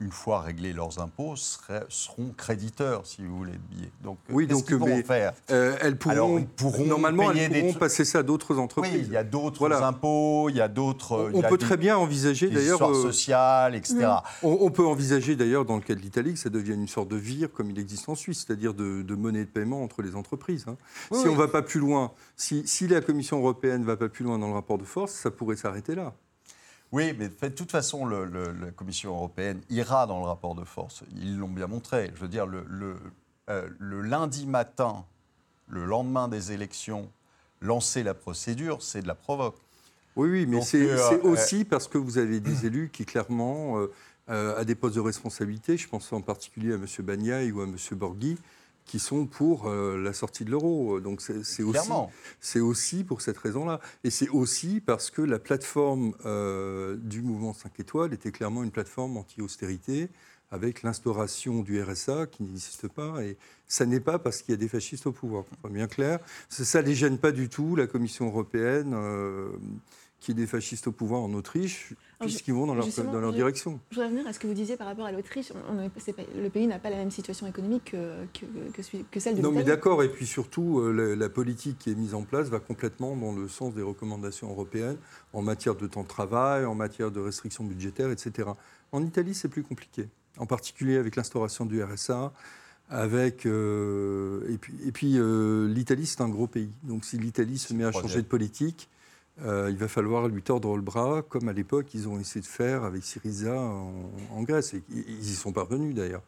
une 0.00 0.10
fois 0.10 0.40
réglés 0.40 0.72
leurs 0.72 1.00
impôts, 1.00 1.34
seront 1.36 2.32
créditeurs, 2.36 3.06
si 3.06 3.24
vous 3.24 3.36
voulez, 3.36 3.52
de 3.52 3.74
billets. 3.74 3.90
Donc, 4.02 4.18
oui, 4.30 4.46
donc, 4.46 4.66
qu'ils 4.66 4.78
pourront 4.78 5.02
faire? 5.02 5.32
elles 5.48 5.96
pourront, 5.96 6.44
pourront 6.56 6.84
normalement, 6.84 7.30
elles 7.32 7.50
pourront 7.50 7.74
passer 7.74 8.04
ça 8.04 8.18
à 8.18 8.22
d'autres 8.22 8.58
entreprises. 8.58 8.92
Oui, 8.94 9.04
il 9.06 9.12
y 9.12 9.16
a 9.16 9.24
d'autres 9.24 9.70
impôts, 9.72 10.48
il 10.50 10.56
y 10.56 10.60
a 10.60 10.68
d'autres. 10.68 11.30
On, 11.34 11.42
peut 11.42 11.58
très 11.58 11.76
bien 11.76 11.96
envisager 11.96 12.48
d'ailleurs. 12.50 12.94
sociales, 12.94 13.74
etc. 13.74 14.06
On, 14.42 14.70
peut 14.70 14.86
envisager 14.86 15.36
d'ailleurs, 15.36 15.64
dans 15.64 15.76
le 15.76 15.82
cas 15.82 15.94
de 15.94 16.00
l'Italie, 16.00 16.32
que 16.32 16.38
ça 16.38 16.50
devienne 16.50 16.80
une 16.80 16.88
sorte 16.88 17.08
de 17.08 17.16
vire 17.16 17.50
comme 17.52 17.70
il 17.70 17.78
existe 17.78 18.08
en 18.08 18.14
Suisse, 18.14 18.44
c'est-à-dire 18.46 18.74
de, 18.74 19.14
monnaie 19.14 19.44
de 19.44 19.50
paiement 19.50 19.82
entre 19.82 20.02
les 20.02 20.14
entreprises. 20.14 20.66
Hein. 20.68 20.76
si 21.12 21.26
on 21.26 21.32
ne 21.32 21.36
va 21.36 21.48
pas 21.48 21.62
plus 21.62 21.80
loin, 21.80 22.12
si, 22.36 22.66
si 22.66 22.86
la 22.86 23.00
Commission 23.00 23.38
européenne 23.38 23.82
ne 23.82 23.86
va 23.86 23.96
pas 23.96 24.08
plus 24.08 24.24
loin 24.24 24.38
dans 24.38 24.48
le 24.48 24.54
rapport 24.54 24.78
de 24.78 24.84
force, 24.84 25.12
ça 25.12 25.27
pourrait 25.30 25.56
s'arrêter 25.56 25.94
là. 25.94 26.14
Oui, 26.90 27.14
mais 27.18 27.28
de 27.28 27.54
toute 27.54 27.70
façon, 27.70 28.06
la 28.06 28.70
Commission 28.74 29.14
européenne 29.14 29.60
ira 29.68 30.06
dans 30.06 30.20
le 30.20 30.26
rapport 30.26 30.54
de 30.54 30.64
force. 30.64 31.02
Ils 31.16 31.36
l'ont 31.36 31.48
bien 31.48 31.66
montré. 31.66 32.10
Je 32.14 32.20
veux 32.20 32.28
dire, 32.28 32.46
le, 32.46 32.96
euh, 33.50 33.68
lundi 33.80 34.46
matin, 34.46 35.04
le 35.68 35.84
lendemain 35.84 36.28
des 36.28 36.52
élections, 36.52 37.10
lancer 37.60 38.02
la 38.02 38.14
procédure, 38.14 38.82
c'est 38.82 39.02
de 39.02 39.06
la 39.06 39.14
provoque. 39.14 39.56
Oui, 40.16 40.30
oui, 40.30 40.46
mais 40.46 40.62
c'est 40.62 40.90
euh, 40.90 41.20
aussi 41.22 41.64
parce 41.64 41.88
que 41.88 41.98
vous 41.98 42.16
avez 42.16 42.40
des 42.40 42.64
élus 42.66 42.88
qui, 42.90 43.04
clairement, 43.04 43.86
euh, 44.30 44.56
à 44.58 44.64
des 44.64 44.74
postes 44.74 44.96
de 44.96 45.00
responsabilité, 45.00 45.76
je 45.76 45.88
pense 45.88 46.10
en 46.12 46.22
particulier 46.22 46.72
à 46.72 46.76
M. 46.76 46.86
Bagnaï 47.00 47.52
ou 47.52 47.60
à 47.60 47.64
M. 47.64 47.76
Borghi, 47.92 48.38
qui 48.88 48.98
sont 48.98 49.26
pour 49.26 49.68
euh, 49.68 50.02
la 50.02 50.12
sortie 50.12 50.44
de 50.44 50.50
l'euro. 50.50 50.98
Donc 50.98 51.20
c'est 51.20 51.62
aussi, 51.62 51.90
c'est 52.40 52.60
aussi 52.60 53.04
pour 53.04 53.20
cette 53.20 53.38
raison-là. 53.38 53.80
Et 54.02 54.10
c'est 54.10 54.30
aussi 54.30 54.80
parce 54.80 55.10
que 55.10 55.22
la 55.22 55.38
plateforme 55.38 56.14
euh, 56.24 56.96
du 56.96 57.22
mouvement 57.22 57.52
5 57.52 57.78
étoiles 57.78 58.12
était 58.12 58.32
clairement 58.32 58.64
une 58.64 58.72
plateforme 58.72 59.16
anti-austérité 59.16 60.08
avec 60.50 60.82
l'instauration 60.82 61.60
du 61.60 61.80
RSA 61.80 62.26
qui 62.26 62.42
n'existe 62.42 62.88
pas. 62.88 63.22
Et 63.22 63.36
ça 63.66 63.84
n'est 63.86 64.00
pas 64.00 64.18
parce 64.18 64.42
qu'il 64.42 64.52
y 64.52 64.54
a 64.54 64.58
des 64.58 64.68
fascistes 64.68 65.06
au 65.06 65.12
pouvoir. 65.12 65.44
Bien 65.70 65.86
clair. 65.86 66.18
Ça 66.48 66.80
ne 66.80 66.86
les 66.86 66.94
gêne 66.94 67.18
pas 67.18 67.32
du 67.32 67.48
tout, 67.48 67.76
la 67.76 67.86
Commission 67.86 68.26
européenne. 68.26 68.94
Euh, 68.94 69.50
qui 70.20 70.32
est 70.32 70.34
des 70.34 70.46
fascistes 70.46 70.88
au 70.88 70.92
pouvoir 70.92 71.22
en 71.22 71.32
Autriche, 71.34 71.94
puisqu'ils 72.18 72.54
vont 72.54 72.66
dans 72.66 72.74
leur, 72.74 72.86
dans 72.88 73.20
leur 73.20 73.32
direction? 73.32 73.78
Je 73.90 73.96
voudrais 73.96 74.08
revenir 74.08 74.26
à 74.26 74.32
ce 74.32 74.38
que 74.40 74.46
vous 74.48 74.54
disiez 74.54 74.76
par 74.76 74.88
rapport 74.88 75.06
à 75.06 75.12
l'Autriche. 75.12 75.52
Le 76.36 76.48
pays 76.48 76.66
n'a 76.66 76.78
pas 76.78 76.90
la 76.90 76.96
même 76.96 77.10
situation 77.10 77.46
économique 77.46 77.92
que, 77.92 78.24
que, 78.34 79.02
que 79.10 79.20
celle 79.20 79.36
de 79.36 79.42
Non, 79.42 79.52
mais 79.52 79.62
d'accord. 79.62 80.02
Et 80.02 80.08
puis 80.08 80.26
surtout, 80.26 80.80
euh, 80.80 81.14
la, 81.14 81.28
politique 81.28 81.78
qui 81.78 81.90
est 81.90 81.94
mise 81.94 82.14
en 82.14 82.22
place 82.22 82.48
va 82.48 82.58
complètement 82.58 83.14
dans 83.14 83.32
le 83.32 83.46
sens 83.48 83.74
des 83.74 83.82
recommandations 83.82 84.50
européennes 84.50 84.96
en 85.32 85.42
matière 85.42 85.76
de 85.76 85.86
temps 85.86 86.02
de 86.02 86.08
travail, 86.08 86.64
en 86.64 86.74
matière 86.74 87.12
de 87.12 87.20
restrictions 87.20 87.64
budgétaires, 87.64 88.10
etc. 88.10 88.48
En 88.90 89.04
Italie, 89.04 89.34
c'est 89.34 89.48
plus 89.48 89.62
compliqué. 89.62 90.08
En 90.36 90.46
particulier 90.46 90.96
avec 90.96 91.14
l'instauration 91.14 91.64
du 91.64 91.82
RSA, 91.82 92.32
avec 92.90 93.46
euh, 93.46 94.40
et 94.48 94.58
puis, 94.58 94.74
et 94.86 94.92
puis 94.92 95.18
euh, 95.18 95.68
l'Italie 95.68 96.06
c'est 96.06 96.22
un 96.22 96.28
gros 96.28 96.46
pays. 96.46 96.70
Donc 96.82 97.04
si 97.04 97.18
l'Italie 97.18 97.58
se 97.58 97.74
met 97.74 97.84
à 97.84 97.92
changer 97.92 98.22
de 98.22 98.26
politique, 98.26 98.88
euh, 99.44 99.68
il 99.70 99.76
va 99.76 99.86
falloir 99.86 100.26
lui 100.28 100.42
tordre 100.42 100.74
le 100.74 100.82
bras, 100.82 101.22
comme 101.22 101.48
à 101.48 101.52
l'époque 101.52 101.94
ils 101.94 102.08
ont 102.08 102.18
essayé 102.18 102.40
de 102.40 102.46
faire 102.46 102.82
avec 102.84 103.04
Syriza 103.04 103.54
en, 103.56 104.42
Grèce. 104.42 104.74
Et 104.74 104.82
ils 104.90 105.30
y 105.30 105.34
sont 105.34 105.52
parvenus 105.52 105.94
d'ailleurs. 105.94 106.22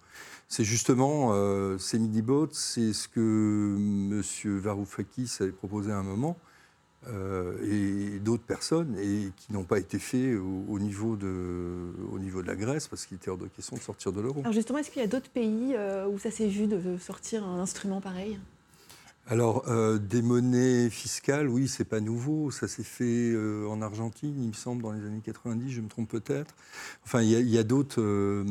C'est 0.48 0.64
justement 0.64 1.30
euh, 1.32 1.78
ces 1.78 1.98
mini-boats, 1.98 2.48
c'est 2.52 2.92
ce 2.92 3.08
que 3.08 3.76
M. 3.76 4.22
Varoufakis 4.58 5.38
avait 5.40 5.52
proposé 5.52 5.92
à 5.92 5.96
un 5.96 6.02
moment, 6.02 6.36
euh, 7.08 7.56
et 7.64 8.18
d'autres 8.18 8.44
personnes, 8.44 8.96
et 8.98 9.30
qui 9.36 9.52
n'ont 9.52 9.64
pas 9.64 9.78
été 9.78 9.98
faits 9.98 10.36
au, 10.68 10.78
niveau 10.78 11.16
de, 11.16 11.92
au 12.12 12.18
niveau 12.18 12.42
de 12.42 12.46
la 12.46 12.56
Grèce, 12.56 12.88
parce 12.88 13.06
qu'il 13.06 13.16
était 13.16 13.30
hors 13.30 13.38
de 13.38 13.46
question 13.46 13.76
de 13.76 13.82
sortir 13.82 14.12
de 14.12 14.20
l'euro. 14.20 14.40
Alors 14.40 14.52
justement, 14.52 14.78
est-ce 14.78 14.90
qu'il 14.90 15.02
y 15.02 15.04
a 15.04 15.08
d'autres 15.08 15.30
pays 15.30 15.74
où 16.08 16.18
ça 16.18 16.30
s'est 16.30 16.48
vu 16.48 16.66
de 16.66 16.96
sortir 16.98 17.44
un 17.44 17.60
instrument 17.60 18.00
pareil? 18.00 18.38
Alors, 19.30 19.62
euh, 19.68 19.98
des 19.98 20.22
monnaies 20.22 20.90
fiscales, 20.90 21.48
oui, 21.48 21.68
c'est 21.68 21.84
pas 21.84 22.00
nouveau. 22.00 22.50
Ça 22.50 22.66
s'est 22.66 22.82
fait 22.82 23.30
euh, 23.30 23.64
en 23.68 23.80
Argentine, 23.80 24.34
il 24.42 24.48
me 24.48 24.52
semble, 24.52 24.82
dans 24.82 24.90
les 24.90 25.06
années 25.06 25.20
90, 25.24 25.70
je 25.70 25.80
me 25.80 25.88
trompe 25.88 26.08
peut-être. 26.08 26.52
Enfin, 27.04 27.22
il 27.22 27.30
y 27.30 27.56
a, 27.56 27.62
d'autres. 27.62 28.00
Euh, 28.02 28.44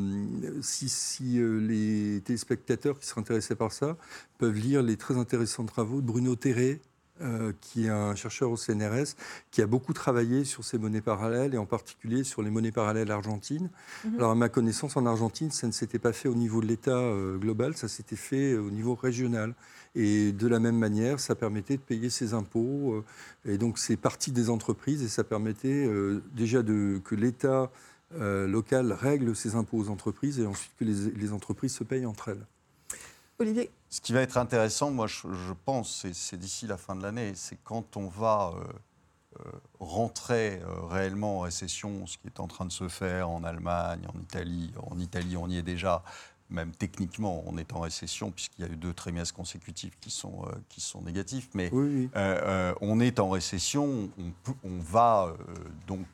si, 0.62 1.38
les 1.38 2.22
téléspectateurs 2.22 2.98
qui 2.98 3.08
seraient 3.08 3.20
intéressés 3.20 3.56
par 3.56 3.74
ça 3.74 3.98
peuvent 4.38 4.56
lire 4.56 4.82
les 4.82 4.96
très 4.96 5.18
intéressants 5.18 5.66
travaux 5.66 6.00
de 6.00 6.06
Bruno 6.08 6.38
Terré, 6.38 6.80
qui 7.62 7.86
est 7.86 7.90
un 7.90 8.16
chercheur 8.16 8.52
au 8.52 8.58
CNRS, 8.58 9.16
qui 9.52 9.62
a 9.62 9.68
beaucoup 9.68 9.94
travaillé 9.94 10.46
sur 10.46 10.64
ces 10.64 10.78
monnaies 10.78 11.02
parallèles 11.02 11.54
et 11.54 11.58
en 11.58 11.66
particulier 11.66 12.24
sur 12.24 12.42
les 12.42 12.50
monnaies 12.50 12.72
parallèles 12.72 13.12
argentines. 13.12 13.70
Mhm. 14.06 14.16
Alors, 14.16 14.32
à 14.32 14.36
ma 14.36 14.50
connaissance, 14.50 14.96
en 14.96 15.06
Argentine, 15.06 15.52
ça 15.52 15.68
ne 15.68 15.72
s'était 15.72 16.00
pas 16.00 16.14
fait 16.14 16.30
au 16.30 16.36
niveau 16.36 16.62
de 16.62 16.68
l'État 16.68 17.14
global, 17.38 17.76
ça 17.76 17.88
s'était 17.88 18.16
fait 18.16 18.56
au 18.56 18.72
niveau 18.72 18.96
régional. 18.96 19.54
Et 19.96 20.32
de 20.32 20.48
la 20.48 20.60
même 20.60 20.78
manière, 20.78 21.20
ça 21.20 21.36
permettait 21.36 21.78
de 21.78 21.82
payer 21.82 22.10
ses 22.10 22.34
impôts. 22.34 22.94
Euh, 22.94 23.04
et 23.46 23.58
donc, 23.58 23.80
c'est 23.80 23.98
parti 23.98 24.32
des 24.32 24.50
entreprises 24.50 25.04
et 25.04 25.08
ça 25.08 25.24
permettait 25.24 25.86
euh, 25.86 26.22
déjà 26.34 26.62
de, 26.62 27.02
que 27.04 27.16
l'État 27.16 27.72
euh, 28.16 28.48
local 28.48 28.92
règle 28.92 29.36
ses 29.36 29.56
impôts 29.56 29.78
aux 29.78 29.90
entreprises 29.90 30.40
et 30.40 30.46
ensuite 30.46 30.72
que 30.80 30.86
les, 30.86 31.34
entreprises 31.34 31.74
se 31.74 31.84
payent 31.84 32.06
entre 32.06 32.30
elles. 32.30 32.46
Olivier 33.40 33.72
Ce 33.90 34.02
qui 34.02 34.14
va 34.14 34.22
être 34.22 34.38
intéressant, 34.38 34.92
moi, 34.92 35.08
je, 35.08 35.54
pense, 35.66 36.06
c'est 36.14 36.38
d'ici 36.38 36.68
la 36.68 36.78
fin 36.78 36.96
de 36.96 37.02
l'année, 37.02 37.34
c'est 37.36 37.58
quand 37.64 37.98
on 37.98 38.08
va 38.08 38.54
rentrer 39.80 40.62
réellement 40.90 41.38
en 41.38 41.42
récession, 41.42 42.06
ce 42.06 42.18
qui 42.18 42.28
est 42.28 42.40
en 42.42 42.48
train 42.48 42.66
de 42.66 42.72
se 42.72 42.90
faire 42.90 43.30
en 43.30 43.44
Allemagne, 43.44 44.02
en 44.14 44.20
Italie. 44.20 44.74
En 44.92 45.00
Italie, 45.00 45.38
on 45.38 45.50
y 45.50 45.58
est 45.58 45.64
déjà 45.64 46.04
même 46.50 46.72
techniquement, 46.72 47.44
on 47.46 47.58
est 47.58 47.74
en 47.74 47.82
récession, 47.82 48.32
puisqu'il 48.32 48.66
y 48.66 48.68
a 48.68 48.72
eu 48.72 48.76
deux 48.76 48.94
trimestres 48.94 49.36
consécutifs 49.36 49.98
qui 50.00 50.10
sont, 50.10 50.46
euh, 50.46 50.52
qui 50.68 50.82
sont 50.82 51.02
négatifs. 51.02 51.50
Mais 51.54 51.70
euh, 51.74 52.08
euh, 52.16 52.74
on 52.82 53.00
est 53.00 53.20
en 53.20 53.30
récession, 53.30 54.10
on, 54.18 54.54
on 54.64 54.80
va 54.80 55.34
donc 55.88 56.08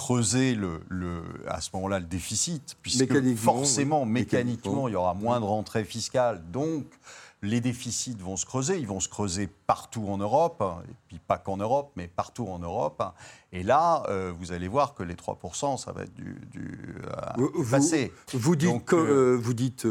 creuser 0.00 0.54
le, 0.54 0.80
le, 0.88 1.22
à 1.46 1.60
ce 1.60 1.68
moment-là 1.74 1.98
le 1.98 2.06
déficit, 2.06 2.78
puisque 2.80 3.36
forcément, 3.36 4.06
mécaniquement, 4.06 4.88
il 4.88 4.92
y 4.92 4.96
aura 4.96 5.12
moins 5.12 5.40
de 5.40 5.44
rentrées 5.44 5.84
fiscales. 5.84 6.42
Donc, 6.50 6.86
les 7.42 7.60
déficits 7.60 8.16
vont 8.18 8.38
se 8.38 8.46
creuser, 8.46 8.78
ils 8.78 8.86
vont 8.86 9.00
se 9.00 9.10
creuser 9.10 9.46
partout 9.66 10.06
en 10.08 10.16
Europe, 10.16 10.64
puis 11.10 11.18
pas 11.18 11.38
qu'en 11.38 11.56
Europe, 11.56 11.90
mais 11.96 12.06
partout 12.06 12.46
en 12.46 12.60
Europe. 12.60 13.02
Et 13.50 13.64
là, 13.64 14.04
euh, 14.08 14.32
vous 14.38 14.52
allez 14.52 14.68
voir 14.68 14.94
que 14.94 15.02
les 15.02 15.14
3%, 15.14 15.76
ça 15.76 15.90
va 15.90 16.04
être 16.04 16.14
du, 16.14 16.36
du 16.52 16.94
vous, 17.36 17.64
passé. 17.68 18.12
Vous 18.32 18.54
dites, 18.54 18.94
vous 18.94 19.54
dites 19.54 19.88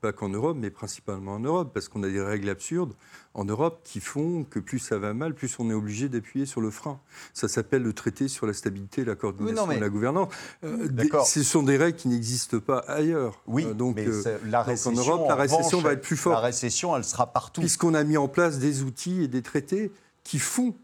pas 0.00 0.14
qu'en 0.14 0.30
Europe, 0.30 0.56
mais 0.58 0.70
principalement 0.70 1.34
en 1.34 1.40
Europe, 1.40 1.72
parce 1.74 1.88
qu'on 1.88 2.02
a 2.02 2.08
des 2.08 2.22
règles 2.22 2.48
absurdes 2.48 2.94
en 3.34 3.44
Europe 3.44 3.80
qui 3.84 4.00
font 4.00 4.44
que 4.44 4.58
plus 4.58 4.78
ça 4.78 4.98
va 4.98 5.14
mal, 5.14 5.34
plus 5.34 5.58
on 5.58 5.70
est 5.70 5.74
obligé 5.74 6.08
d'appuyer 6.08 6.46
sur 6.46 6.60
le 6.60 6.70
frein. 6.70 7.00
Ça 7.32 7.48
s'appelle 7.48 7.82
le 7.82 7.92
traité 7.92 8.28
sur 8.28 8.46
la 8.46 8.52
stabilité, 8.52 9.04
la 9.04 9.14
coordination 9.14 9.70
et 9.70 9.80
la 9.80 9.88
gouvernance. 9.88 10.28
Euh, 10.64 10.88
ce 11.24 11.42
sont 11.42 11.62
des 11.62 11.76
règles 11.76 11.96
qui 11.96 12.08
n'existent 12.08 12.60
pas 12.60 12.78
ailleurs. 12.78 13.40
Oui, 13.46 13.64
euh, 13.64 13.74
donc, 13.74 13.98
euh, 13.98 14.38
la 14.46 14.62
récession, 14.62 14.90
en 14.90 14.94
Europe, 14.94 15.28
la 15.28 15.36
récession 15.36 15.80
va 15.80 15.92
être 15.92 16.02
plus 16.02 16.16
forte. 16.16 16.36
La 16.36 16.40
récession, 16.40 16.96
elle 16.96 17.04
sera 17.04 17.32
partout. 17.32 17.60
Puisqu'on 17.60 17.94
a 17.94 18.04
mis 18.04 18.16
en 18.16 18.28
place 18.28 18.58
des 18.58 18.82
outils 18.82 19.22
et 19.22 19.28
des 19.28 19.42
traités 19.42 19.92
qui 20.24 20.38
font 20.38 20.74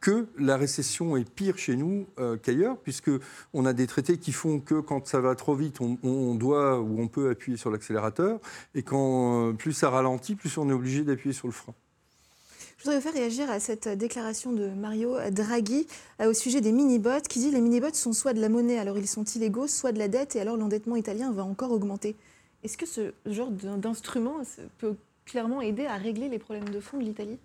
que 0.00 0.28
la 0.38 0.56
récession 0.56 1.16
est 1.16 1.28
pire 1.28 1.58
chez 1.58 1.74
nous 1.74 2.06
qu'ailleurs, 2.42 2.76
puisqu'on 2.78 3.64
a 3.64 3.72
des 3.72 3.88
traités 3.88 4.16
qui 4.16 4.30
font 4.30 4.60
que 4.60 4.80
quand 4.80 5.06
ça 5.08 5.20
va 5.20 5.34
trop 5.34 5.56
vite, 5.56 5.80
on, 5.80 5.98
on 6.04 6.36
doit 6.36 6.80
ou 6.80 7.00
on 7.00 7.08
peut 7.08 7.30
appuyer 7.30 7.56
sur 7.56 7.70
l'accélérateur, 7.70 8.38
et 8.76 8.82
quand 8.82 9.54
plus 9.58 9.72
ça 9.72 9.90
ralentit, 9.90 10.36
plus 10.36 10.56
on 10.56 10.68
est 10.70 10.72
obligé 10.72 11.02
d'appuyer 11.02 11.32
sur 11.32 11.48
le 11.48 11.52
frein. 11.52 11.74
Je 12.78 12.84
voudrais 12.84 12.98
vous 12.98 13.02
faire 13.02 13.14
réagir 13.14 13.50
à 13.50 13.58
cette 13.58 13.88
déclaration 13.88 14.52
de 14.52 14.68
Mario 14.68 15.16
Draghi 15.32 15.88
euh, 16.20 16.30
au 16.30 16.32
sujet 16.32 16.60
des 16.60 16.70
mini-bots, 16.70 17.26
qui 17.28 17.40
dit 17.40 17.50
les 17.50 17.60
mini-bots 17.60 17.92
sont 17.94 18.12
soit 18.12 18.34
de 18.34 18.40
la 18.40 18.48
monnaie, 18.48 18.78
alors 18.78 18.96
ils 18.98 19.08
sont 19.08 19.24
illégaux, 19.24 19.66
soit 19.66 19.90
de 19.90 19.98
la 19.98 20.06
dette, 20.06 20.36
et 20.36 20.40
alors 20.40 20.56
l'endettement 20.56 20.94
italien 20.94 21.32
va 21.32 21.42
encore 21.42 21.72
augmenter. 21.72 22.14
Est-ce 22.62 22.78
que 22.78 22.86
ce 22.86 23.12
genre 23.26 23.50
d'instrument 23.50 24.36
peut 24.78 24.94
clairement 25.26 25.60
aider 25.60 25.86
à 25.86 25.96
régler 25.96 26.28
les 26.28 26.38
problèmes 26.38 26.68
de 26.68 26.78
fond 26.78 26.98
de 26.98 27.02
l'Italie? 27.02 27.38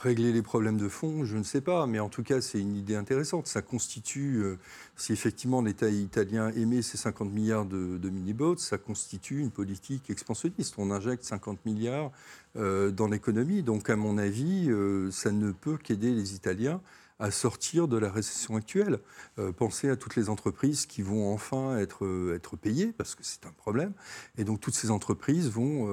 Régler 0.00 0.32
les 0.32 0.42
problèmes 0.42 0.76
de 0.76 0.88
fond, 0.88 1.24
je 1.24 1.38
ne 1.38 1.42
sais 1.42 1.62
pas, 1.62 1.86
mais 1.86 2.00
en 2.00 2.10
tout 2.10 2.22
cas, 2.22 2.42
c'est 2.42 2.60
une 2.60 2.76
idée 2.76 2.96
intéressante. 2.96 3.46
Ça 3.46 3.62
constitue, 3.62 4.42
euh, 4.42 4.58
si 4.94 5.14
effectivement 5.14 5.62
l'État 5.62 5.88
italien 5.88 6.50
émet 6.54 6.82
ces 6.82 6.98
50 6.98 7.32
milliards 7.32 7.64
de, 7.64 7.96
de 7.96 8.10
mini-bots, 8.10 8.58
ça 8.58 8.76
constitue 8.76 9.40
une 9.40 9.50
politique 9.50 10.10
expansionniste. 10.10 10.74
On 10.76 10.90
injecte 10.90 11.24
50 11.24 11.64
milliards 11.64 12.10
euh, 12.56 12.90
dans 12.90 13.08
l'économie. 13.08 13.62
Donc, 13.62 13.88
à 13.88 13.96
mon 13.96 14.18
avis, 14.18 14.68
euh, 14.68 15.10
ça 15.10 15.30
ne 15.30 15.50
peut 15.50 15.78
qu'aider 15.78 16.12
les 16.12 16.34
Italiens 16.34 16.82
à 17.18 17.30
sortir 17.30 17.88
de 17.88 17.96
la 17.96 18.10
récession 18.10 18.56
actuelle. 18.56 18.98
Euh, 19.38 19.52
pensez 19.52 19.88
à 19.88 19.96
toutes 19.96 20.16
les 20.16 20.28
entreprises 20.28 20.86
qui 20.86 21.02
vont 21.02 21.32
enfin 21.32 21.78
être, 21.78 22.32
être 22.34 22.56
payées, 22.56 22.92
parce 22.96 23.14
que 23.14 23.22
c'est 23.22 23.46
un 23.46 23.52
problème. 23.52 23.92
Et 24.38 24.44
donc 24.44 24.60
toutes 24.60 24.74
ces 24.74 24.90
entreprises 24.90 25.50
vont 25.50 25.88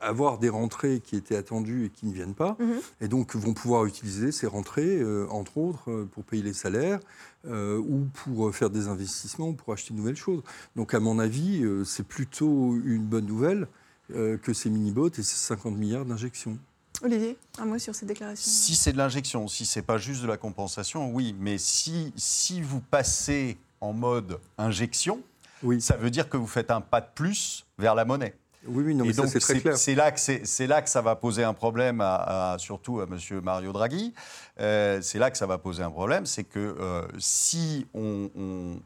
avoir 0.00 0.38
des 0.38 0.48
rentrées 0.48 1.00
qui 1.00 1.16
étaient 1.16 1.36
attendues 1.36 1.86
et 1.86 1.90
qui 1.90 2.06
ne 2.06 2.12
viennent 2.12 2.34
pas, 2.34 2.56
mhm. 2.58 2.80
et 3.00 3.08
donc 3.08 3.34
vont 3.36 3.54
pouvoir 3.54 3.86
utiliser 3.86 4.32
ces 4.32 4.46
rentrées, 4.46 5.02
entre 5.28 5.58
autres, 5.58 6.06
pour 6.12 6.24
payer 6.24 6.42
les 6.42 6.52
salaires. 6.52 7.00
ou 7.46 8.06
pour 8.24 8.54
faire 8.54 8.70
des 8.70 8.88
investissements, 8.88 9.48
ou 9.48 9.54
pour 9.54 9.72
acheter 9.72 9.92
de 9.92 9.98
nouvelles 9.98 10.16
choses. 10.16 10.42
Donc, 10.76 10.94
à 10.94 11.00
mon 11.00 11.18
avis, 11.18 11.64
c'est 11.84 12.06
plutôt 12.06 12.76
une 12.84 13.04
bonne 13.04 13.26
nouvelle 13.26 13.66
euh, 14.14 14.36
que 14.36 14.52
ces 14.52 14.68
mini-bots 14.68 15.10
et 15.10 15.22
ces 15.22 15.36
50 15.36 15.76
milliards 15.76 16.04
d'injections. 16.04 16.58
Olivier, 17.02 17.36
un 17.58 17.64
mot 17.64 17.78
sur 17.78 17.94
ces 17.94 18.06
déclarations 18.06 18.50
Si 18.50 18.76
c'est 18.76 18.92
de 18.92 18.98
l'injection, 18.98 19.48
si 19.48 19.66
c'est 19.66 19.82
pas 19.82 19.98
juste 19.98 20.22
de 20.22 20.28
la 20.28 20.36
compensation, 20.36 21.10
oui. 21.10 21.34
Mais 21.38 21.58
si, 21.58 22.12
si 22.16 22.60
vous 22.62 22.80
passez 22.80 23.58
en 23.80 23.92
mode 23.92 24.38
injection, 24.56 25.20
oui. 25.62 25.80
ça 25.80 25.96
veut 25.96 26.10
dire 26.10 26.28
que 26.28 26.36
vous 26.36 26.46
faites 26.46 26.70
un 26.70 26.80
pas 26.80 27.00
de 27.00 27.08
plus 27.14 27.66
vers 27.78 27.94
la 27.94 28.04
monnaie. 28.04 28.34
Oui, 28.64 28.84
oui, 28.86 28.94
non, 28.94 29.04
mais 29.04 29.12
c'est 29.12 29.40
très 29.40 29.60
clair. 29.60 29.76
C'est 29.76 29.96
là, 29.96 30.12
que 30.12 30.20
c'est 30.20 30.66
là 30.68 30.82
que 30.82 30.88
ça 30.88 31.02
va 31.02 31.16
poser 31.16 31.42
un 31.42 31.54
problème, 31.54 32.00
à, 32.00 32.54
surtout 32.58 33.00
à 33.00 33.04
M. 33.04 33.18
Mario 33.42 33.72
Draghi. 33.72 34.14
Euh, 34.60 35.00
c'est 35.02 35.18
là 35.18 35.32
que 35.32 35.38
ça 35.38 35.46
va 35.46 35.58
poser 35.58 35.82
un 35.82 35.90
problème, 35.90 36.26
c'est 36.26 36.44
que 36.44 36.60
euh, 36.60 37.02
si 37.18 37.86
on, 37.92 38.30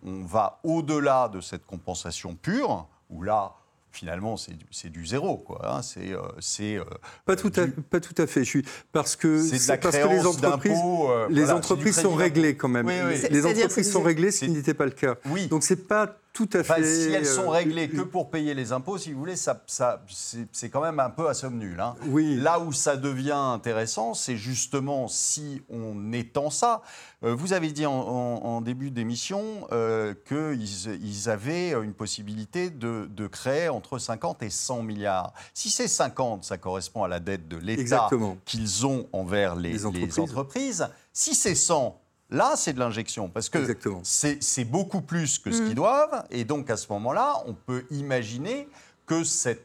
on 0.03 0.25
va 0.25 0.61
au-delà 0.65 1.29
de 1.29 1.43
cette 1.43 1.67
compensation 1.67 2.35
pure, 2.35 2.89
où 3.11 3.23
là, 3.23 3.53
finalement, 3.97 4.37
c'est 4.37 4.91
du, 4.91 5.07
zéro. 5.07 5.39
Quoi, 5.39 5.61
hein. 5.65 5.83
C'est, 5.83 6.13
euh, 6.13 6.21
c'est, 6.39 6.77
euh, 6.77 6.85
pas, 7.25 7.35
tout 7.35 7.53
à, 7.57 7.63
pas 7.91 8.01
tout 8.01 8.15
à 8.21 8.27
fait. 8.27 8.45
Je 8.45 8.49
suis, 8.49 8.65
parce 8.93 9.17
que, 9.17 9.43
c'est 9.43 9.81
parce 9.81 9.97
que 9.97 10.09
les 10.09 10.27
entreprises, 10.27 10.79
euh, 10.85 11.27
les 11.31 11.51
entreprises 11.51 12.01
sont 12.01 12.15
réglées 12.15 12.57
quand 12.57 12.69
même. 12.69 12.89
Les 13.31 13.47
entreprises 13.47 13.91
sont 13.91 14.03
réglées, 14.03 14.31
ce 14.31 14.45
qui 14.45 14.51
n'était 14.51 14.75
pas 14.75 14.85
le 14.85 14.91
cas. 14.91 15.17
Oui. 15.27 15.47
Donc 15.47 15.65
c'est 15.65 15.89
pas 15.89 16.19
tout 16.37 16.51
à 16.53 16.63
fait. 16.63 16.85
si 16.85 17.13
elles 17.13 17.25
sont 17.25 17.49
réglées 17.49 17.89
que 17.89 18.03
pour 18.03 18.31
payer 18.31 18.53
les 18.53 18.73
impôts, 18.73 18.99
si 18.99 19.11
vous 19.11 19.19
voulez, 19.19 19.37
ça, 19.37 19.63
ça 19.67 20.05
c'est 20.53 20.69
quand 20.69 20.83
même 20.83 21.01
un 21.01 21.09
peu 21.09 21.29
à 21.29 21.35
somme 21.35 21.57
nulle. 21.57 21.81
Hein. 21.81 21.95
Oui. 22.09 22.37
Là 22.37 22.61
où 22.61 22.73
ça 22.73 22.99
devient 22.99 23.31
intéressant, 23.33 24.13
c'est 24.13 24.37
justement 24.37 25.09
si 25.09 25.63
on 25.71 26.13
étend 26.13 26.51
ça. 26.51 26.83
Euh, 27.25 27.35
vous 27.35 27.55
avez 27.55 27.73
dit 27.73 27.87
en, 27.87 28.61
début 28.61 28.91
d'émission 28.91 29.67
euh, 29.73 30.13
qu'ils 30.27 31.01
ils 31.03 31.31
avaient 31.31 31.71
une 31.71 31.95
possibilité 31.95 32.69
de, 32.69 33.09
de, 33.11 33.27
créer 33.27 33.69
entre 33.69 33.99
50 33.99 34.43
et 34.43 34.51
100 34.51 34.83
milliards. 34.83 35.33
Si 35.55 35.71
c'est 35.71 35.89
50, 35.89 36.45
ça 36.45 36.59
correspond 36.59 37.05
à 37.05 37.09
la 37.09 37.21
dette 37.21 37.49
de 37.49 37.57
l'État 37.57 38.11
qu'ils 38.45 38.87
ont 38.87 39.09
envers 39.13 39.57
les, 39.57 39.73
les 39.73 39.87
entreprises. 39.87 40.17
Les 40.17 40.23
entreprises. 40.23 40.89
Si 41.13 41.35
c'est 41.35 41.55
100, 41.55 41.99
Là, 42.31 42.55
c'est 42.57 42.73
de 42.73 42.81
l'injection, 42.81 43.29
parce 43.29 43.49
que 43.49 43.59
c'est 44.03 44.65
beaucoup 44.65 45.01
plus 45.01 45.39
que 45.39 45.53
ce 45.53 45.59
qu'ils 45.59 45.71
mm. 45.71 45.75
doivent, 45.75 46.27
et 46.31 46.45
donc 46.45 46.71
à 46.71 46.77
ce 46.77 46.93
moment-là, 46.93 47.43
on 47.47 47.55
peut 47.55 47.85
imaginer 47.91 48.69
que 49.07 49.23
cette 49.23 49.65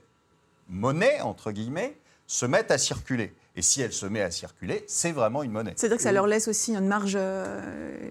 monnaie, 0.69 1.21
entre 1.21 1.51
guillemets, 1.51 1.97
se 2.27 2.45
mette 2.45 2.71
à 2.71 2.77
circuler. 2.77 3.33
Et 3.55 3.61
si 3.61 3.81
elle 3.81 3.91
se 3.91 4.05
met 4.05 4.21
à 4.21 4.31
circuler, 4.31 4.85
c'est 4.87 5.11
vraiment 5.11 5.43
une 5.43 5.51
monnaie. 5.51 5.73
C'est-à-dire 5.75 5.97
que 5.97 6.03
ça 6.03 6.11
leur 6.11 6.27
laisse 6.27 6.47
aussi 6.47 6.73
une 6.73 6.87
marge 6.87 7.17
euh, 7.17 8.09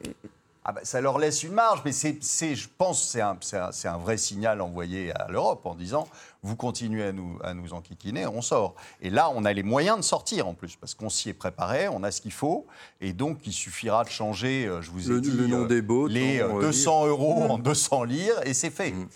ah 0.65 0.73
ben, 0.73 0.81
ça 0.85 1.01
leur 1.01 1.19
laisse 1.19 1.43
une 1.43 1.55
marge, 1.55 1.81
mais 1.87 1.93
c'est, 1.93 2.55
je 2.55 2.69
pense 2.77 3.01
que 3.01 3.09
c'est 3.41 3.57
un, 3.57 3.71
un, 3.85 3.99
vrai 3.99 4.19
signal 4.19 4.61
envoyé 4.61 5.11
à 5.13 5.29
l'Europe 5.29 5.65
en 5.65 5.75
disant 5.75 6.07
vous 6.43 6.57
continuez 6.57 7.05
à 7.05 7.13
nous, 7.13 7.39
à 7.43 7.55
nous 7.55 7.73
enquiquiner, 7.73 8.27
on 8.27 8.43
sort. 8.43 8.75
Et 9.03 9.11
là, 9.11 9.31
on 9.35 9.45
a 9.45 9.53
les 9.53 9.63
moyens 9.63 9.99
de 9.99 10.03
sortir 10.03 10.49
en 10.49 10.55
plus, 10.55 10.77
parce 10.77 10.95
qu'on 10.95 11.11
s'y 11.11 11.29
est 11.29 11.35
préparé, 11.35 11.89
on 11.89 12.03
a 12.03 12.11
ce 12.11 12.21
qu'il 12.21 12.33
faut, 12.33 12.67
et 13.01 13.13
donc 13.13 13.47
il 13.47 13.53
suffira 13.53 14.05
de 14.05 14.09
changer, 14.09 14.67
euh, 14.67 14.81
je 14.81 14.91
vous 14.91 15.11
ai 15.11 15.21
dit, 15.21 15.31
le 15.31 15.47
nom 15.47 15.67
des 15.67 15.83
bots, 15.83 16.07
les 16.07 16.39
200 16.39 17.05
euh, 17.05 17.09
euros 17.09 17.43
en 17.43 17.59
200 17.59 18.05
lires, 18.05 18.41
et 18.45 18.55
c'est 18.55 18.71
fait. 18.71 18.93
Mmh. 18.93 19.07